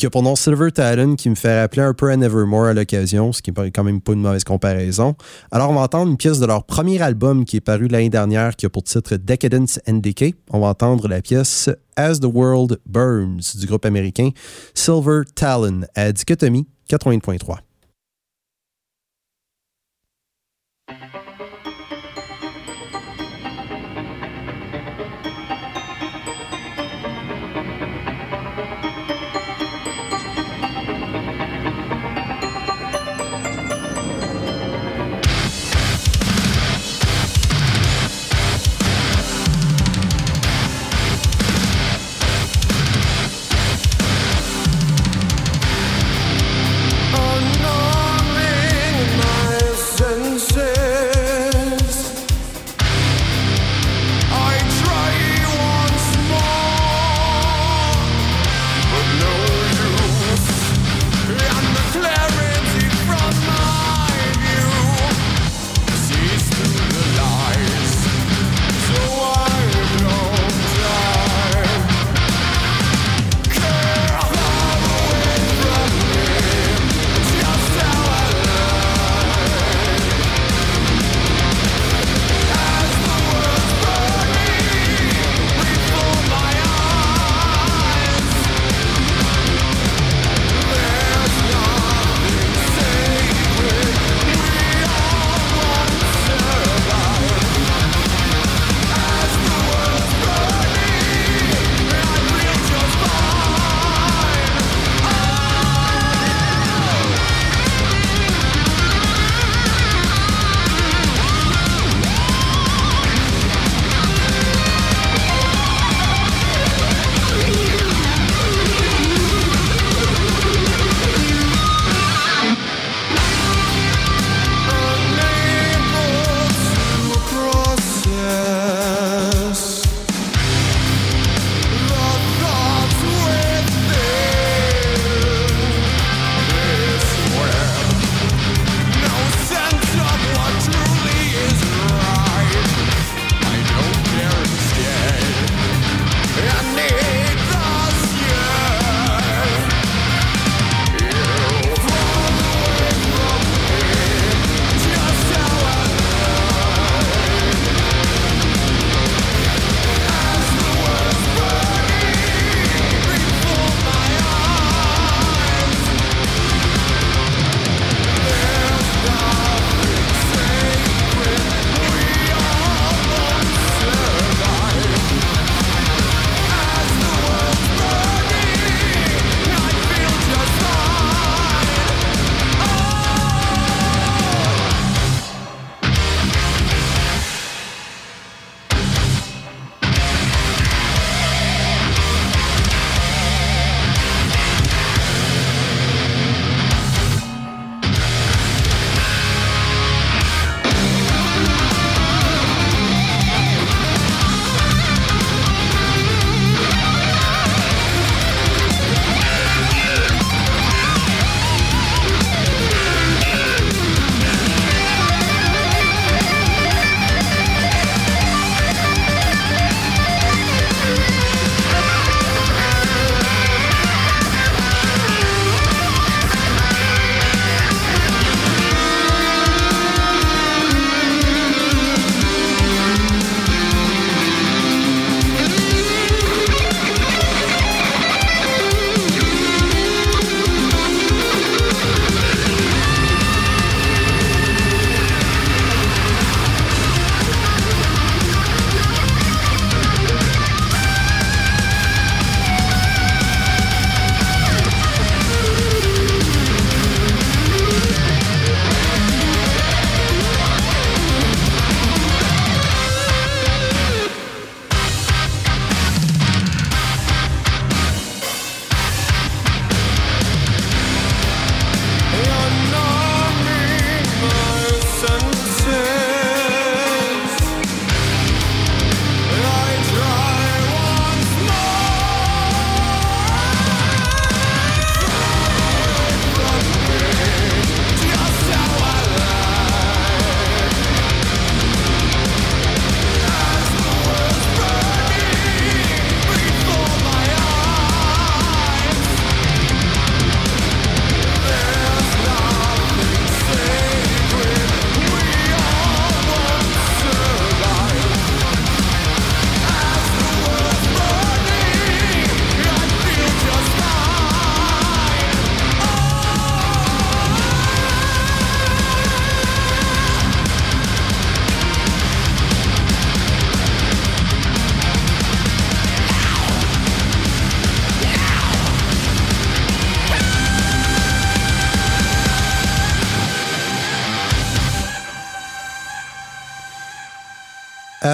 qui 0.00 0.06
a 0.06 0.10
pour 0.10 0.22
nom 0.22 0.34
Silver 0.34 0.72
Talon, 0.72 1.14
qui 1.14 1.28
me 1.28 1.34
fait 1.34 1.60
rappeler 1.60 1.82
un 1.82 1.92
peu 1.92 2.10
à 2.10 2.16
Nevermore 2.16 2.64
à 2.64 2.72
l'occasion, 2.72 3.34
ce 3.34 3.42
qui 3.42 3.52
n'est 3.52 3.70
quand 3.70 3.84
même 3.84 4.00
pas 4.00 4.14
une 4.14 4.22
mauvaise 4.22 4.44
comparaison. 4.44 5.14
Alors, 5.50 5.68
on 5.68 5.74
va 5.74 5.82
entendre 5.82 6.10
une 6.10 6.16
pièce 6.16 6.40
de 6.40 6.46
leur 6.46 6.64
premier 6.64 7.02
album 7.02 7.44
qui 7.44 7.58
est 7.58 7.60
paru 7.60 7.86
l'année 7.86 8.08
dernière, 8.08 8.56
qui 8.56 8.64
a 8.64 8.70
pour 8.70 8.82
titre 8.82 9.16
Decadence 9.16 9.78
and 9.86 9.98
Decay. 9.98 10.36
On 10.52 10.60
va 10.60 10.68
entendre 10.68 11.06
la 11.06 11.20
pièce 11.20 11.68
As 11.96 12.18
the 12.18 12.24
World 12.24 12.80
Burns 12.86 13.58
du 13.58 13.66
groupe 13.66 13.84
américain 13.84 14.30
Silver 14.72 15.20
Talon 15.34 15.82
à 15.94 16.12
Dichotomie 16.12 16.66
80.3. 16.88 17.69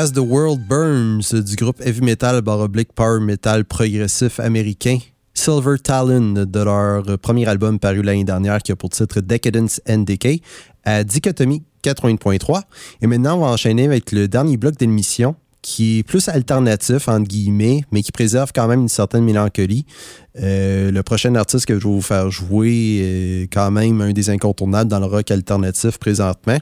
As 0.07 0.12
the 0.12 0.19
World 0.19 0.61
Burns 0.69 1.35
du 1.35 1.57
groupe 1.57 1.81
heavy 1.81 2.01
metal 2.01 2.41
baroblique 2.41 2.93
power 2.93 3.19
metal 3.19 3.65
progressif 3.65 4.39
américain 4.39 4.99
Silver 5.35 5.81
Talon 5.83 6.45
de 6.47 6.61
leur 6.61 7.19
premier 7.19 7.47
album 7.47 7.81
paru 7.81 8.03
l'année 8.03 8.23
dernière 8.23 8.62
qui 8.62 8.70
a 8.70 8.77
pour 8.77 8.91
titre 8.91 9.20
Decadence 9.20 9.81
and 9.89 10.05
Decay 10.05 10.43
à 10.85 11.03
Dichotomie 11.03 11.65
80.3. 11.83 12.62
Et 13.03 13.09
maintenant, 13.09 13.39
on 13.39 13.41
va 13.41 13.47
enchaîner 13.49 13.87
avec 13.87 14.12
le 14.12 14.28
dernier 14.28 14.57
bloc 14.57 14.77
de 14.77 14.85
l'émission 14.85 15.35
qui 15.61 15.99
est 15.99 16.03
plus 16.05 16.28
alternatif, 16.28 17.09
entre 17.09 17.27
guillemets, 17.27 17.83
mais 17.91 18.03
qui 18.03 18.12
préserve 18.12 18.53
quand 18.55 18.69
même 18.69 18.83
une 18.83 18.89
certaine 18.89 19.24
mélancolie. 19.24 19.87
Euh, 20.41 20.93
le 20.93 21.03
prochain 21.03 21.35
artiste 21.35 21.66
que 21.66 21.74
je 21.74 21.85
vais 21.85 21.93
vous 21.93 22.01
faire 22.01 22.31
jouer 22.31 23.01
est 23.01 23.53
quand 23.53 23.73
même 23.73 24.01
un 24.01 24.12
des 24.12 24.31
incontournables 24.31 24.89
dans 24.89 25.01
le 25.01 25.07
rock 25.07 25.33
alternatif 25.33 25.99
présentement 25.99 26.59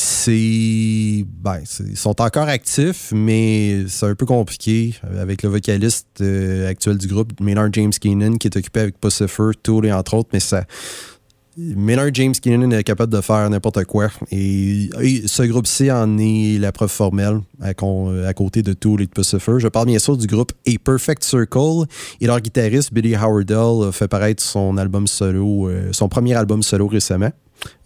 c'est. 0.00 1.24
Ben, 1.26 1.60
ils 1.80 1.96
sont 1.96 2.20
encore 2.20 2.48
actifs, 2.48 3.12
mais 3.12 3.84
c'est 3.88 4.06
un 4.06 4.14
peu 4.14 4.26
compliqué 4.26 4.94
avec 5.20 5.42
le 5.42 5.48
vocaliste 5.48 6.06
euh, 6.20 6.70
actuel 6.70 6.98
du 6.98 7.08
groupe, 7.08 7.38
Maynard 7.40 7.68
James 7.72 7.92
Keenan, 7.92 8.36
qui 8.36 8.46
est 8.46 8.56
occupé 8.56 8.80
avec 8.80 9.00
Pussifer, 9.00 9.50
Tool 9.62 9.86
et 9.86 9.92
entre 9.92 10.14
autres, 10.14 10.30
mais 10.32 10.40
ça. 10.40 10.64
Maynard 11.56 12.10
James 12.14 12.34
Keenan 12.40 12.70
est 12.70 12.84
capable 12.84 13.12
de 13.12 13.20
faire 13.20 13.50
n'importe 13.50 13.84
quoi. 13.84 14.08
Et, 14.30 14.90
ce 15.26 15.42
groupe-ci 15.42 15.90
en 15.90 16.16
est 16.16 16.58
la 16.60 16.70
preuve 16.70 16.90
formelle 16.90 17.40
à, 17.60 17.74
côté 17.74 18.62
de 18.62 18.72
Tool 18.74 19.02
et 19.02 19.06
de 19.06 19.10
Pussifer. 19.10 19.58
Je 19.58 19.66
parle 19.66 19.86
bien 19.86 19.98
sûr 19.98 20.16
du 20.16 20.28
groupe 20.28 20.52
A 20.68 20.72
Perfect 20.82 21.24
Circle. 21.24 21.86
Et 22.20 22.28
leur 22.28 22.40
guitariste, 22.40 22.94
Billy 22.94 23.16
Howardell, 23.16 23.88
a 23.88 23.92
fait 23.92 24.06
paraître 24.06 24.40
son 24.40 24.76
album 24.76 25.08
solo, 25.08 25.68
euh, 25.68 25.88
son 25.92 26.08
premier 26.08 26.34
album 26.34 26.62
solo 26.62 26.86
récemment. 26.86 27.32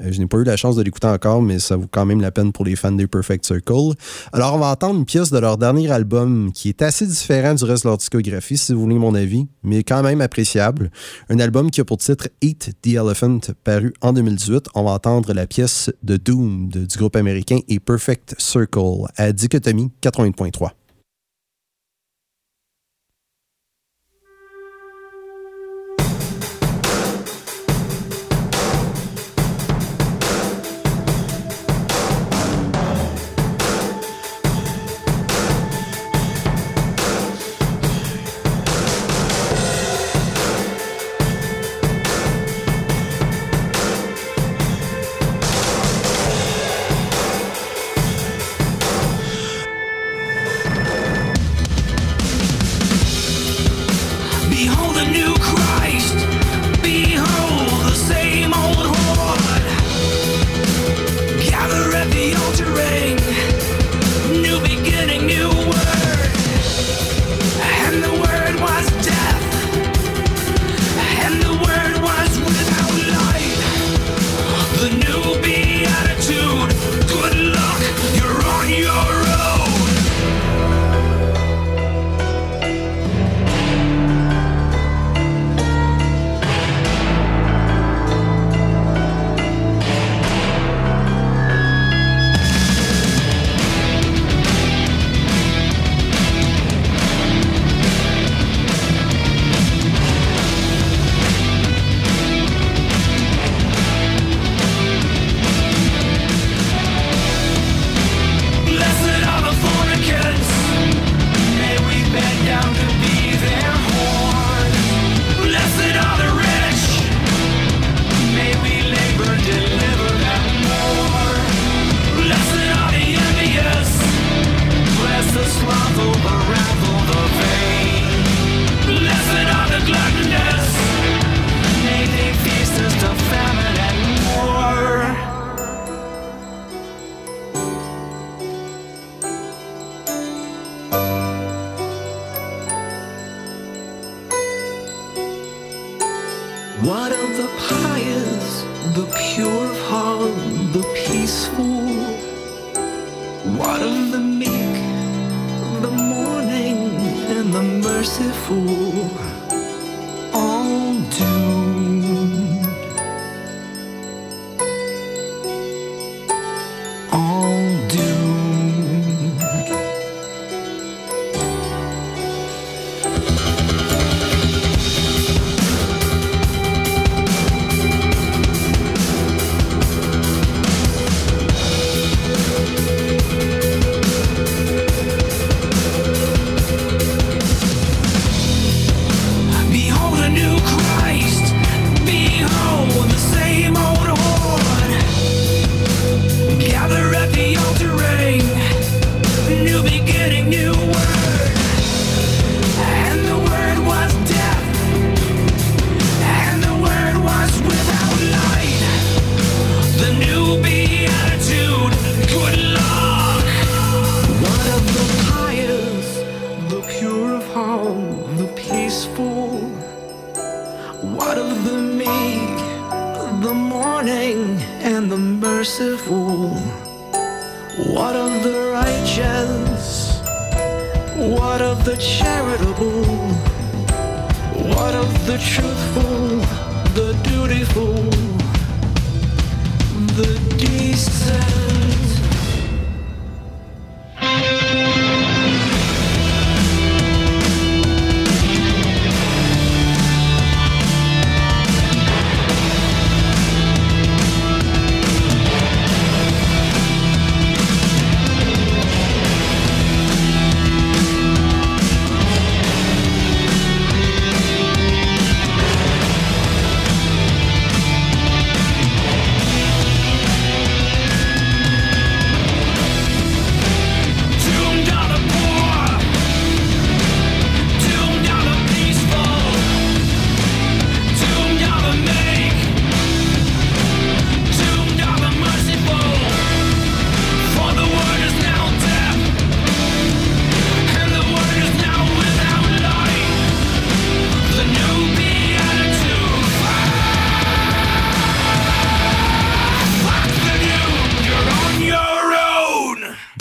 Euh, 0.01 0.09
je 0.11 0.19
n'ai 0.19 0.27
pas 0.27 0.39
eu 0.39 0.45
la 0.45 0.57
chance 0.57 0.77
de 0.77 0.83
l'écouter 0.83 1.07
encore, 1.07 1.43
mais 1.43 1.59
ça 1.59 1.77
vaut 1.77 1.89
quand 1.91 2.07
même 2.07 2.21
la 2.21 2.31
peine 2.31 2.53
pour 2.53 2.65
les 2.65 2.77
fans 2.77 2.93
des 2.93 3.07
Perfect 3.07 3.45
Circle. 3.45 3.95
Alors, 4.33 4.55
on 4.55 4.59
va 4.59 4.67
entendre 4.67 4.99
une 4.99 5.05
pièce 5.05 5.31
de 5.31 5.39
leur 5.39 5.59
dernier 5.59 5.91
album 5.91 6.51
qui 6.53 6.69
est 6.69 6.83
assez 6.83 7.07
différent 7.07 7.55
du 7.55 7.65
reste 7.65 7.85
de 7.85 7.89
leur 7.89 7.99
discographie, 7.99 8.57
si 8.57 8.73
vous 8.73 8.81
voulez 8.81 8.99
mon 8.99 9.15
avis, 9.15 9.47
mais 9.63 9.83
quand 9.83 10.03
même 10.03 10.21
appréciable. 10.21 10.91
Un 11.29 11.39
album 11.39 11.71
qui 11.71 11.81
a 11.81 11.85
pour 11.85 11.99
titre 11.99 12.29
Eat 12.41 12.73
the 12.83 12.95
Elephant, 12.95 13.41
paru 13.65 13.93
en 14.01 14.13
2018. 14.13 14.69
On 14.75 14.85
va 14.85 14.93
entendre 14.93 15.33
la 15.33 15.47
pièce 15.47 15.91
de 16.03 16.17
Doom 16.17 16.69
du 16.69 16.99
groupe 16.99 17.17
américain 17.17 17.59
et 17.69 17.81
Perfect 17.81 18.35
Circle 18.39 19.07
à 19.17 19.33
Dichotomie 19.33 19.91
80.3. 20.03 20.82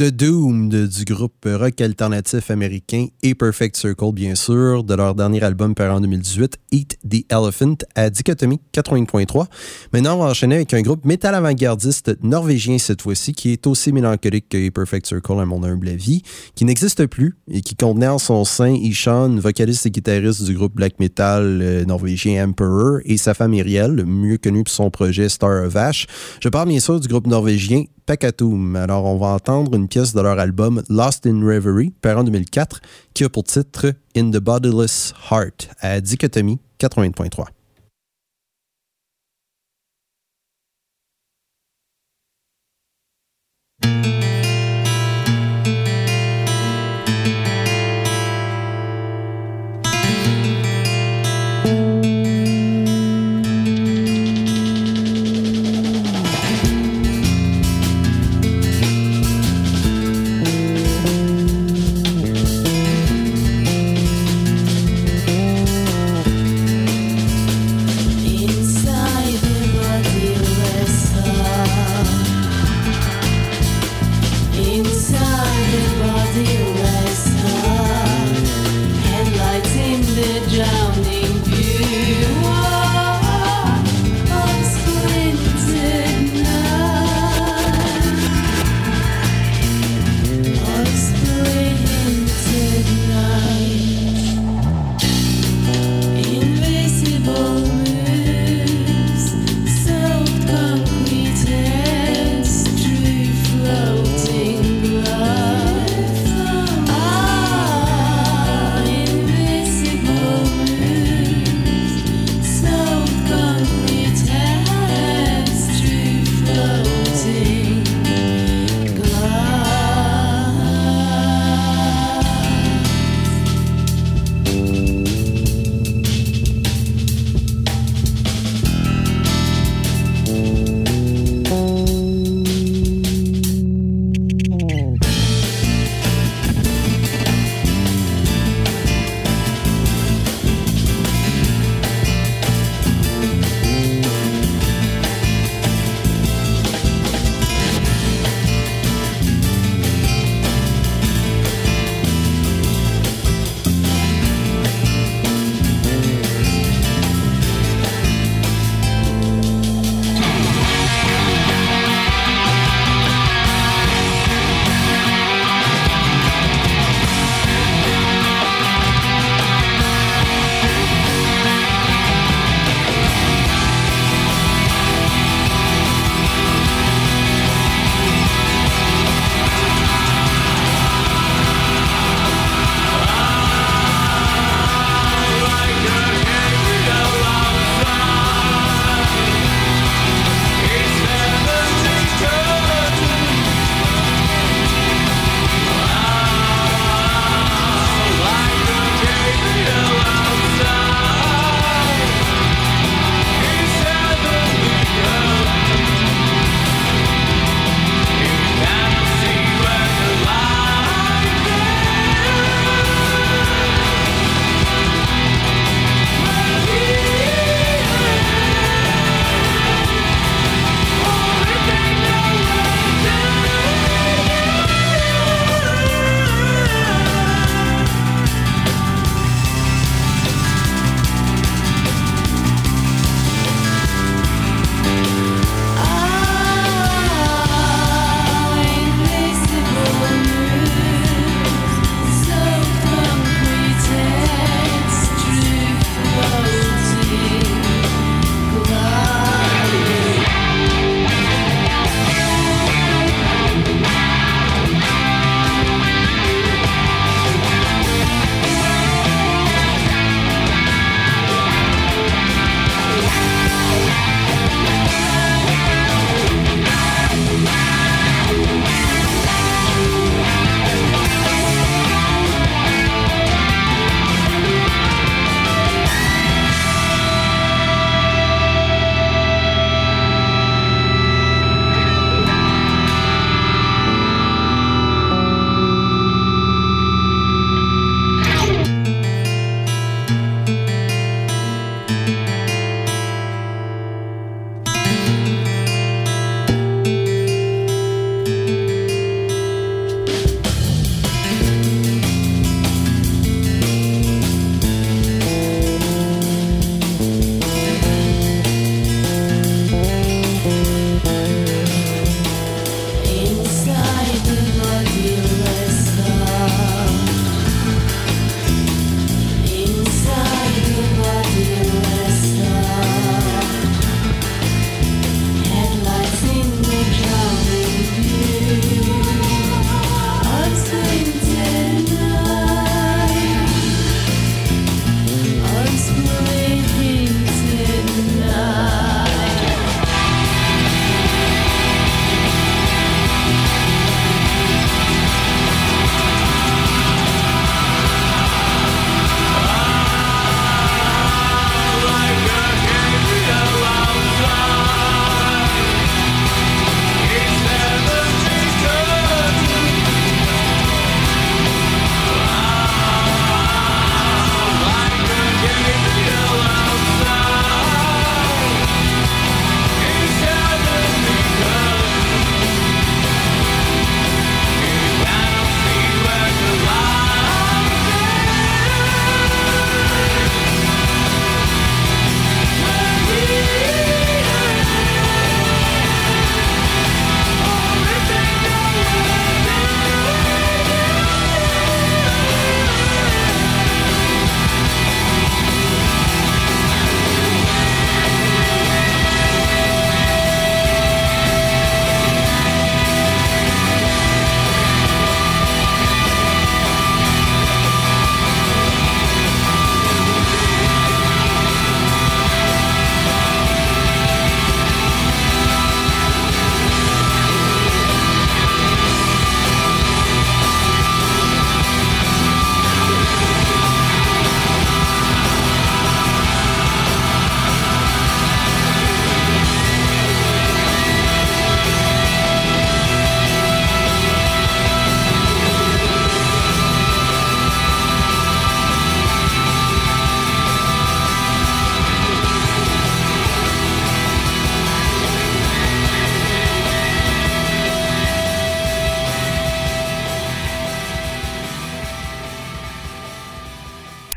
The 0.02 0.06
Doom 0.06 0.70
du 0.70 1.06
groupe 1.06 1.46
rock 1.46 1.80
alternatif 1.80 2.50
américain 2.50 3.06
A 3.24 3.36
Perfect 3.36 3.78
Circle, 3.78 4.12
bien 4.14 4.34
sûr, 4.34 4.84
de 4.84 4.96
leur 4.96 5.14
dernier 5.14 5.44
album 5.44 5.76
paru 5.76 5.92
en 5.92 6.02
2018, 6.02 6.58
Eat 6.72 6.98
the 7.08 7.24
Elephant, 7.32 7.76
à 7.94 8.10
Dichotomie 8.10 8.60
80.3. 8.74 9.46
Maintenant, 9.94 10.16
on 10.16 10.24
va 10.24 10.32
enchaîner 10.32 10.56
avec 10.56 10.74
un 10.74 10.82
groupe 10.82 11.06
métal 11.06 11.36
avant-gardiste 11.36 12.18
norvégien 12.24 12.80
cette 12.80 13.04
fois-ci, 13.04 13.34
qui 13.34 13.52
est 13.52 13.68
aussi 13.68 13.92
mélancolique 13.92 14.50
que 14.50 14.70
Perfect 14.70 15.06
Circle 15.06 15.40
à 15.40 15.46
mon 15.46 15.62
humble 15.64 15.90
avis, 15.90 16.24
qui 16.56 16.66
n'existe 16.66 17.06
plus 17.06 17.38
et 17.52 17.62
qui 17.62 17.76
contenait 17.76 18.08
en 18.08 18.18
son 18.18 18.44
sein 18.44 18.74
Ishan, 18.74 19.36
vocaliste 19.36 19.86
et 19.86 19.92
guitariste 19.92 20.44
du 20.46 20.56
groupe 20.56 20.74
black 20.74 21.00
metal 21.00 21.60
euh, 21.62 21.86
norvégien 21.86 22.44
Emperor, 22.48 23.02
et 23.06 23.18
sa 23.18 23.36
femme 23.36 23.54
Iriel, 23.54 24.04
mieux 24.08 24.40
connue 24.40 24.64
pour 24.64 24.74
son 24.74 24.90
projet 24.90 25.30
Star 25.30 25.64
of 25.64 25.76
Ash. 25.76 26.08
Je 26.42 26.50
parle 26.50 26.70
bien 26.70 26.80
sûr 26.80 27.00
du 27.00 27.08
groupe 27.08 27.28
norvégien 27.28 27.84
Pacatoum. 28.06 28.76
Alors, 28.76 29.06
on 29.06 29.18
va 29.18 29.28
entendre 29.28 29.76
une 29.76 29.88
pièce 29.88 30.14
de 30.14 30.22
leur 30.22 30.40
album 30.40 30.84
Lost 30.90 31.26
in 31.26 31.46
Reverie, 31.46 31.94
paru 32.02 32.20
en 32.20 32.24
2004, 32.24 32.82
qui 33.14 33.24
a 33.24 33.30
pour 33.30 33.44
titre 33.44 33.94
In 34.16 34.32
the 34.32 34.38
Bodiless 34.38 35.14
Heart 35.30 35.70
à 35.80 36.02
Dichotomie 36.02 36.60
80.3. 36.80 37.46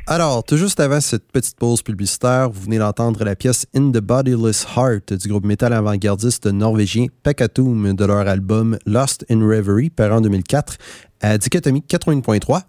Alors, 0.07 0.45
tout 0.45 0.59
juste 0.59 0.81
avant 0.81 1.01
cette 1.01 1.33
petite 1.33 1.57
pause 1.57 1.81
publicitaire, 1.81 2.51
vous 2.51 2.61
venez 2.61 2.77
d'entendre 2.77 3.25
la 3.25 3.35
pièce 3.35 3.65
In 3.75 3.91
the 3.91 4.01
Bodiless 4.01 4.67
Heart 4.77 5.15
du 5.15 5.29
groupe 5.29 5.47
métal 5.47 5.73
avant-gardiste 5.73 6.47
norvégien 6.47 7.07
Pekatum 7.23 7.95
de 7.95 8.05
leur 8.05 8.29
album 8.29 8.77
Lost 8.85 9.25
in 9.31 9.41
Reverie, 9.41 9.89
paru 9.89 10.13
en 10.13 10.21
2004, 10.21 10.77
à 11.23 11.39
Dichotomie 11.39 11.83
80.3. 11.89 12.61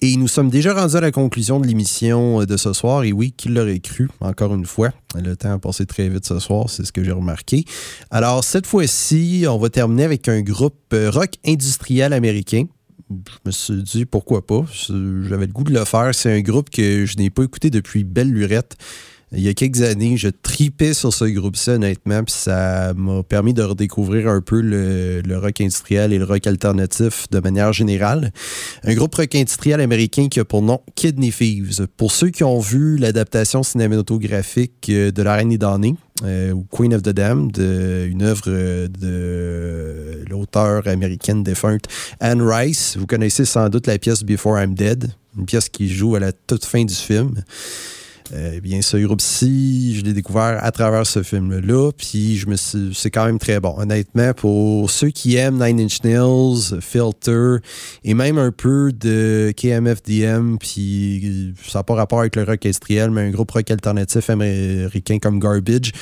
Et 0.00 0.16
nous 0.16 0.26
sommes 0.26 0.50
déjà 0.50 0.74
rendus 0.74 0.96
à 0.96 1.00
la 1.00 1.12
conclusion 1.12 1.60
de 1.60 1.68
l'émission 1.68 2.44
de 2.44 2.56
ce 2.56 2.72
soir. 2.72 3.04
Et 3.04 3.12
oui, 3.12 3.30
qui 3.30 3.48
l'aurait 3.48 3.78
cru, 3.78 4.08
encore 4.20 4.52
une 4.52 4.66
fois. 4.66 4.90
Le 5.14 5.36
temps 5.36 5.52
a 5.52 5.58
passé 5.60 5.86
très 5.86 6.08
vite 6.08 6.26
ce 6.26 6.40
soir, 6.40 6.68
c'est 6.68 6.84
ce 6.84 6.90
que 6.90 7.04
j'ai 7.04 7.12
remarqué. 7.12 7.64
Alors, 8.10 8.42
cette 8.42 8.66
fois-ci, 8.66 9.44
on 9.48 9.58
va 9.58 9.68
terminer 9.68 10.02
avec 10.02 10.28
un 10.28 10.40
groupe 10.42 10.92
rock 10.92 11.34
industriel 11.46 12.12
américain 12.12 12.64
je 13.10 13.38
me 13.46 13.50
suis 13.50 13.82
dit 13.82 14.04
pourquoi 14.04 14.46
pas. 14.46 14.64
J'avais 14.70 15.46
le 15.46 15.52
goût 15.52 15.64
de 15.64 15.72
le 15.72 15.84
faire. 15.84 16.14
C'est 16.14 16.32
un 16.32 16.40
groupe 16.40 16.70
que 16.70 17.06
je 17.06 17.16
n'ai 17.16 17.30
pas 17.30 17.42
écouté 17.42 17.70
depuis 17.70 18.04
Belle 18.04 18.30
Lurette. 18.30 18.76
Il 19.34 19.40
y 19.40 19.48
a 19.48 19.54
quelques 19.54 19.80
années, 19.80 20.18
je 20.18 20.28
tripais 20.28 20.92
sur 20.92 21.12
ce 21.12 21.24
groupe-là, 21.24 21.74
honnêtement, 21.74 22.22
puis 22.22 22.34
ça 22.36 22.92
m'a 22.94 23.22
permis 23.22 23.54
de 23.54 23.62
redécouvrir 23.62 24.28
un 24.28 24.42
peu 24.42 24.60
le, 24.60 25.22
rock 25.38 25.62
industriel 25.62 26.12
et 26.12 26.18
le 26.18 26.24
rock 26.24 26.46
alternatif 26.46 27.26
de 27.30 27.40
manière 27.40 27.72
générale. 27.72 28.30
Un 28.84 28.94
groupe 28.94 29.14
rock 29.14 29.34
industriel 29.34 29.80
américain 29.80 30.28
qui 30.28 30.38
a 30.38 30.44
pour 30.44 30.60
nom 30.60 30.82
Kidney 30.96 31.30
Thieves. 31.30 31.86
Pour 31.96 32.12
ceux 32.12 32.28
qui 32.28 32.44
ont 32.44 32.60
vu 32.60 32.98
l'adaptation 32.98 33.62
cinématographique 33.62 34.90
de 34.90 35.22
La 35.22 35.36
Reine 35.36 35.48
des 35.48 35.58
damnés, 35.58 35.94
euh, 36.24 36.52
ou 36.52 36.66
Queen 36.70 36.92
of 36.92 37.02
the 37.02 37.08
Damned, 37.08 37.56
une 37.56 38.22
œuvre 38.22 38.44
de 38.46 40.24
l'auteur 40.28 40.86
américaine 40.86 41.42
défunte 41.42 41.84
Anne 42.20 42.42
Rice. 42.42 42.98
Vous 42.98 43.06
connaissez 43.06 43.46
sans 43.46 43.70
doute 43.70 43.86
la 43.86 43.98
pièce 43.98 44.24
Before 44.24 44.60
I'm 44.60 44.74
Dead, 44.74 45.10
une 45.38 45.46
pièce 45.46 45.70
qui 45.70 45.88
joue 45.88 46.16
à 46.16 46.20
la 46.20 46.32
toute 46.32 46.66
fin 46.66 46.84
du 46.84 46.94
film. 46.94 47.42
Euh, 48.34 48.60
bien, 48.60 48.80
ce 48.80 48.96
groupe-ci, 48.96 49.96
je 49.96 50.02
l'ai 50.02 50.14
découvert 50.14 50.58
à 50.62 50.70
travers 50.70 51.06
ce 51.06 51.22
film-là, 51.22 51.90
puis 51.92 52.36
je 52.36 52.46
me 52.46 52.56
c'est 52.56 53.10
quand 53.10 53.26
même 53.26 53.38
très 53.38 53.60
bon. 53.60 53.74
Honnêtement, 53.76 54.32
pour 54.32 54.90
ceux 54.90 55.10
qui 55.10 55.36
aiment 55.36 55.62
Nine 55.62 55.80
Inch 55.80 56.02
Nails, 56.02 56.80
Filter, 56.80 57.56
et 58.04 58.14
même 58.14 58.38
un 58.38 58.50
peu 58.50 58.92
de 58.92 59.52
KMFDM, 59.54 60.56
puis 60.58 61.54
ça 61.66 61.80
n'a 61.80 61.82
pas 61.82 61.94
rapport 61.94 62.20
avec 62.20 62.36
le 62.36 62.44
rock 62.44 62.64
industriel, 62.64 63.10
mais 63.10 63.22
un 63.22 63.30
groupe 63.30 63.50
rock 63.50 63.70
alternatif 63.70 64.30
américain 64.30 65.18
comme 65.18 65.38
Garbage, 65.38 65.92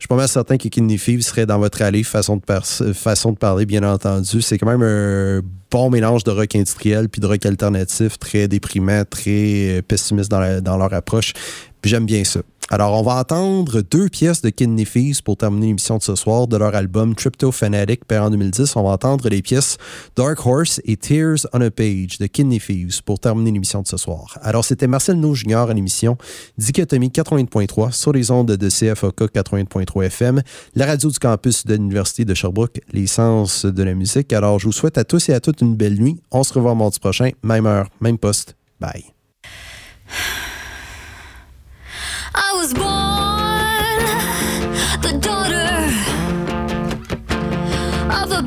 je 0.00 0.04
suis 0.04 0.08
pas 0.08 0.16
mal 0.16 0.28
certain 0.28 0.56
que 0.56 0.66
Kidney 0.66 0.96
serait 1.20 1.44
dans 1.44 1.58
votre 1.58 1.82
allée, 1.82 2.02
façon 2.02 2.36
de, 2.38 3.36
parler, 3.36 3.66
bien 3.66 3.82
entendu. 3.82 4.40
C'est 4.40 4.56
quand 4.56 4.66
même 4.66 4.82
un 4.82 5.42
bon 5.70 5.90
mélange 5.90 6.24
de 6.24 6.30
rock 6.30 6.56
industriel 6.56 7.10
puis 7.10 7.20
de 7.20 7.26
rock 7.26 7.44
alternatif, 7.44 8.18
très 8.18 8.48
déprimant, 8.48 9.04
très 9.04 9.82
pessimiste 9.86 10.30
dans, 10.30 10.62
dans 10.62 10.78
leur 10.78 10.94
approche. 10.94 11.34
Puis 11.80 11.90
j'aime 11.90 12.06
bien 12.06 12.24
ça. 12.24 12.40
Alors, 12.72 12.96
on 12.96 13.02
va 13.02 13.16
entendre 13.16 13.82
deux 13.82 14.08
pièces 14.08 14.42
de 14.42 14.50
Kidney 14.50 14.86
Thieves 14.86 15.24
pour 15.24 15.36
terminer 15.36 15.66
l'émission 15.66 15.98
de 15.98 16.04
ce 16.04 16.14
soir 16.14 16.46
de 16.46 16.56
leur 16.56 16.72
album 16.76 17.16
Crypto 17.16 17.50
Fanatic, 17.50 18.04
paru 18.04 18.26
en 18.26 18.30
2010. 18.30 18.76
On 18.76 18.84
va 18.84 18.90
entendre 18.90 19.28
les 19.28 19.42
pièces 19.42 19.76
Dark 20.14 20.46
Horse 20.46 20.80
et 20.84 20.96
Tears 20.96 21.48
on 21.52 21.60
a 21.62 21.70
Page 21.72 22.18
de 22.20 22.26
Kidney 22.26 22.60
Thieves 22.60 23.02
pour 23.02 23.18
terminer 23.18 23.50
l'émission 23.50 23.82
de 23.82 23.88
ce 23.88 23.96
soir. 23.96 24.38
Alors, 24.40 24.64
c'était 24.64 24.86
Marcel 24.86 25.16
No 25.16 25.34
Junior 25.34 25.68
à 25.68 25.74
l'émission 25.74 26.16
Dichotomie 26.58 27.08
80.3 27.08 27.90
sur 27.90 28.12
les 28.12 28.30
ondes 28.30 28.52
de 28.52 28.68
CFOK 28.68 29.34
80.3 29.34 30.04
FM, 30.04 30.40
la 30.76 30.86
radio 30.86 31.10
du 31.10 31.18
campus 31.18 31.66
de 31.66 31.74
l'Université 31.74 32.24
de 32.24 32.34
Sherbrooke, 32.34 32.80
l'essence 32.92 33.66
de 33.66 33.82
la 33.82 33.94
musique. 33.94 34.32
Alors, 34.32 34.60
je 34.60 34.66
vous 34.66 34.72
souhaite 34.72 34.96
à 34.96 35.02
tous 35.02 35.28
et 35.28 35.34
à 35.34 35.40
toutes 35.40 35.60
une 35.60 35.74
belle 35.74 36.00
nuit. 36.00 36.20
On 36.30 36.44
se 36.44 36.52
revoit 36.54 36.76
mardi 36.76 37.00
prochain, 37.00 37.30
même 37.42 37.66
heure, 37.66 37.88
même 38.00 38.16
poste. 38.16 38.54
Bye. 38.78 39.06
I 42.34 42.52
was 42.56 42.72
born 42.74 42.90
the 45.02 45.12
daughter 45.20 45.70
of 48.22 48.32
a 48.32 48.42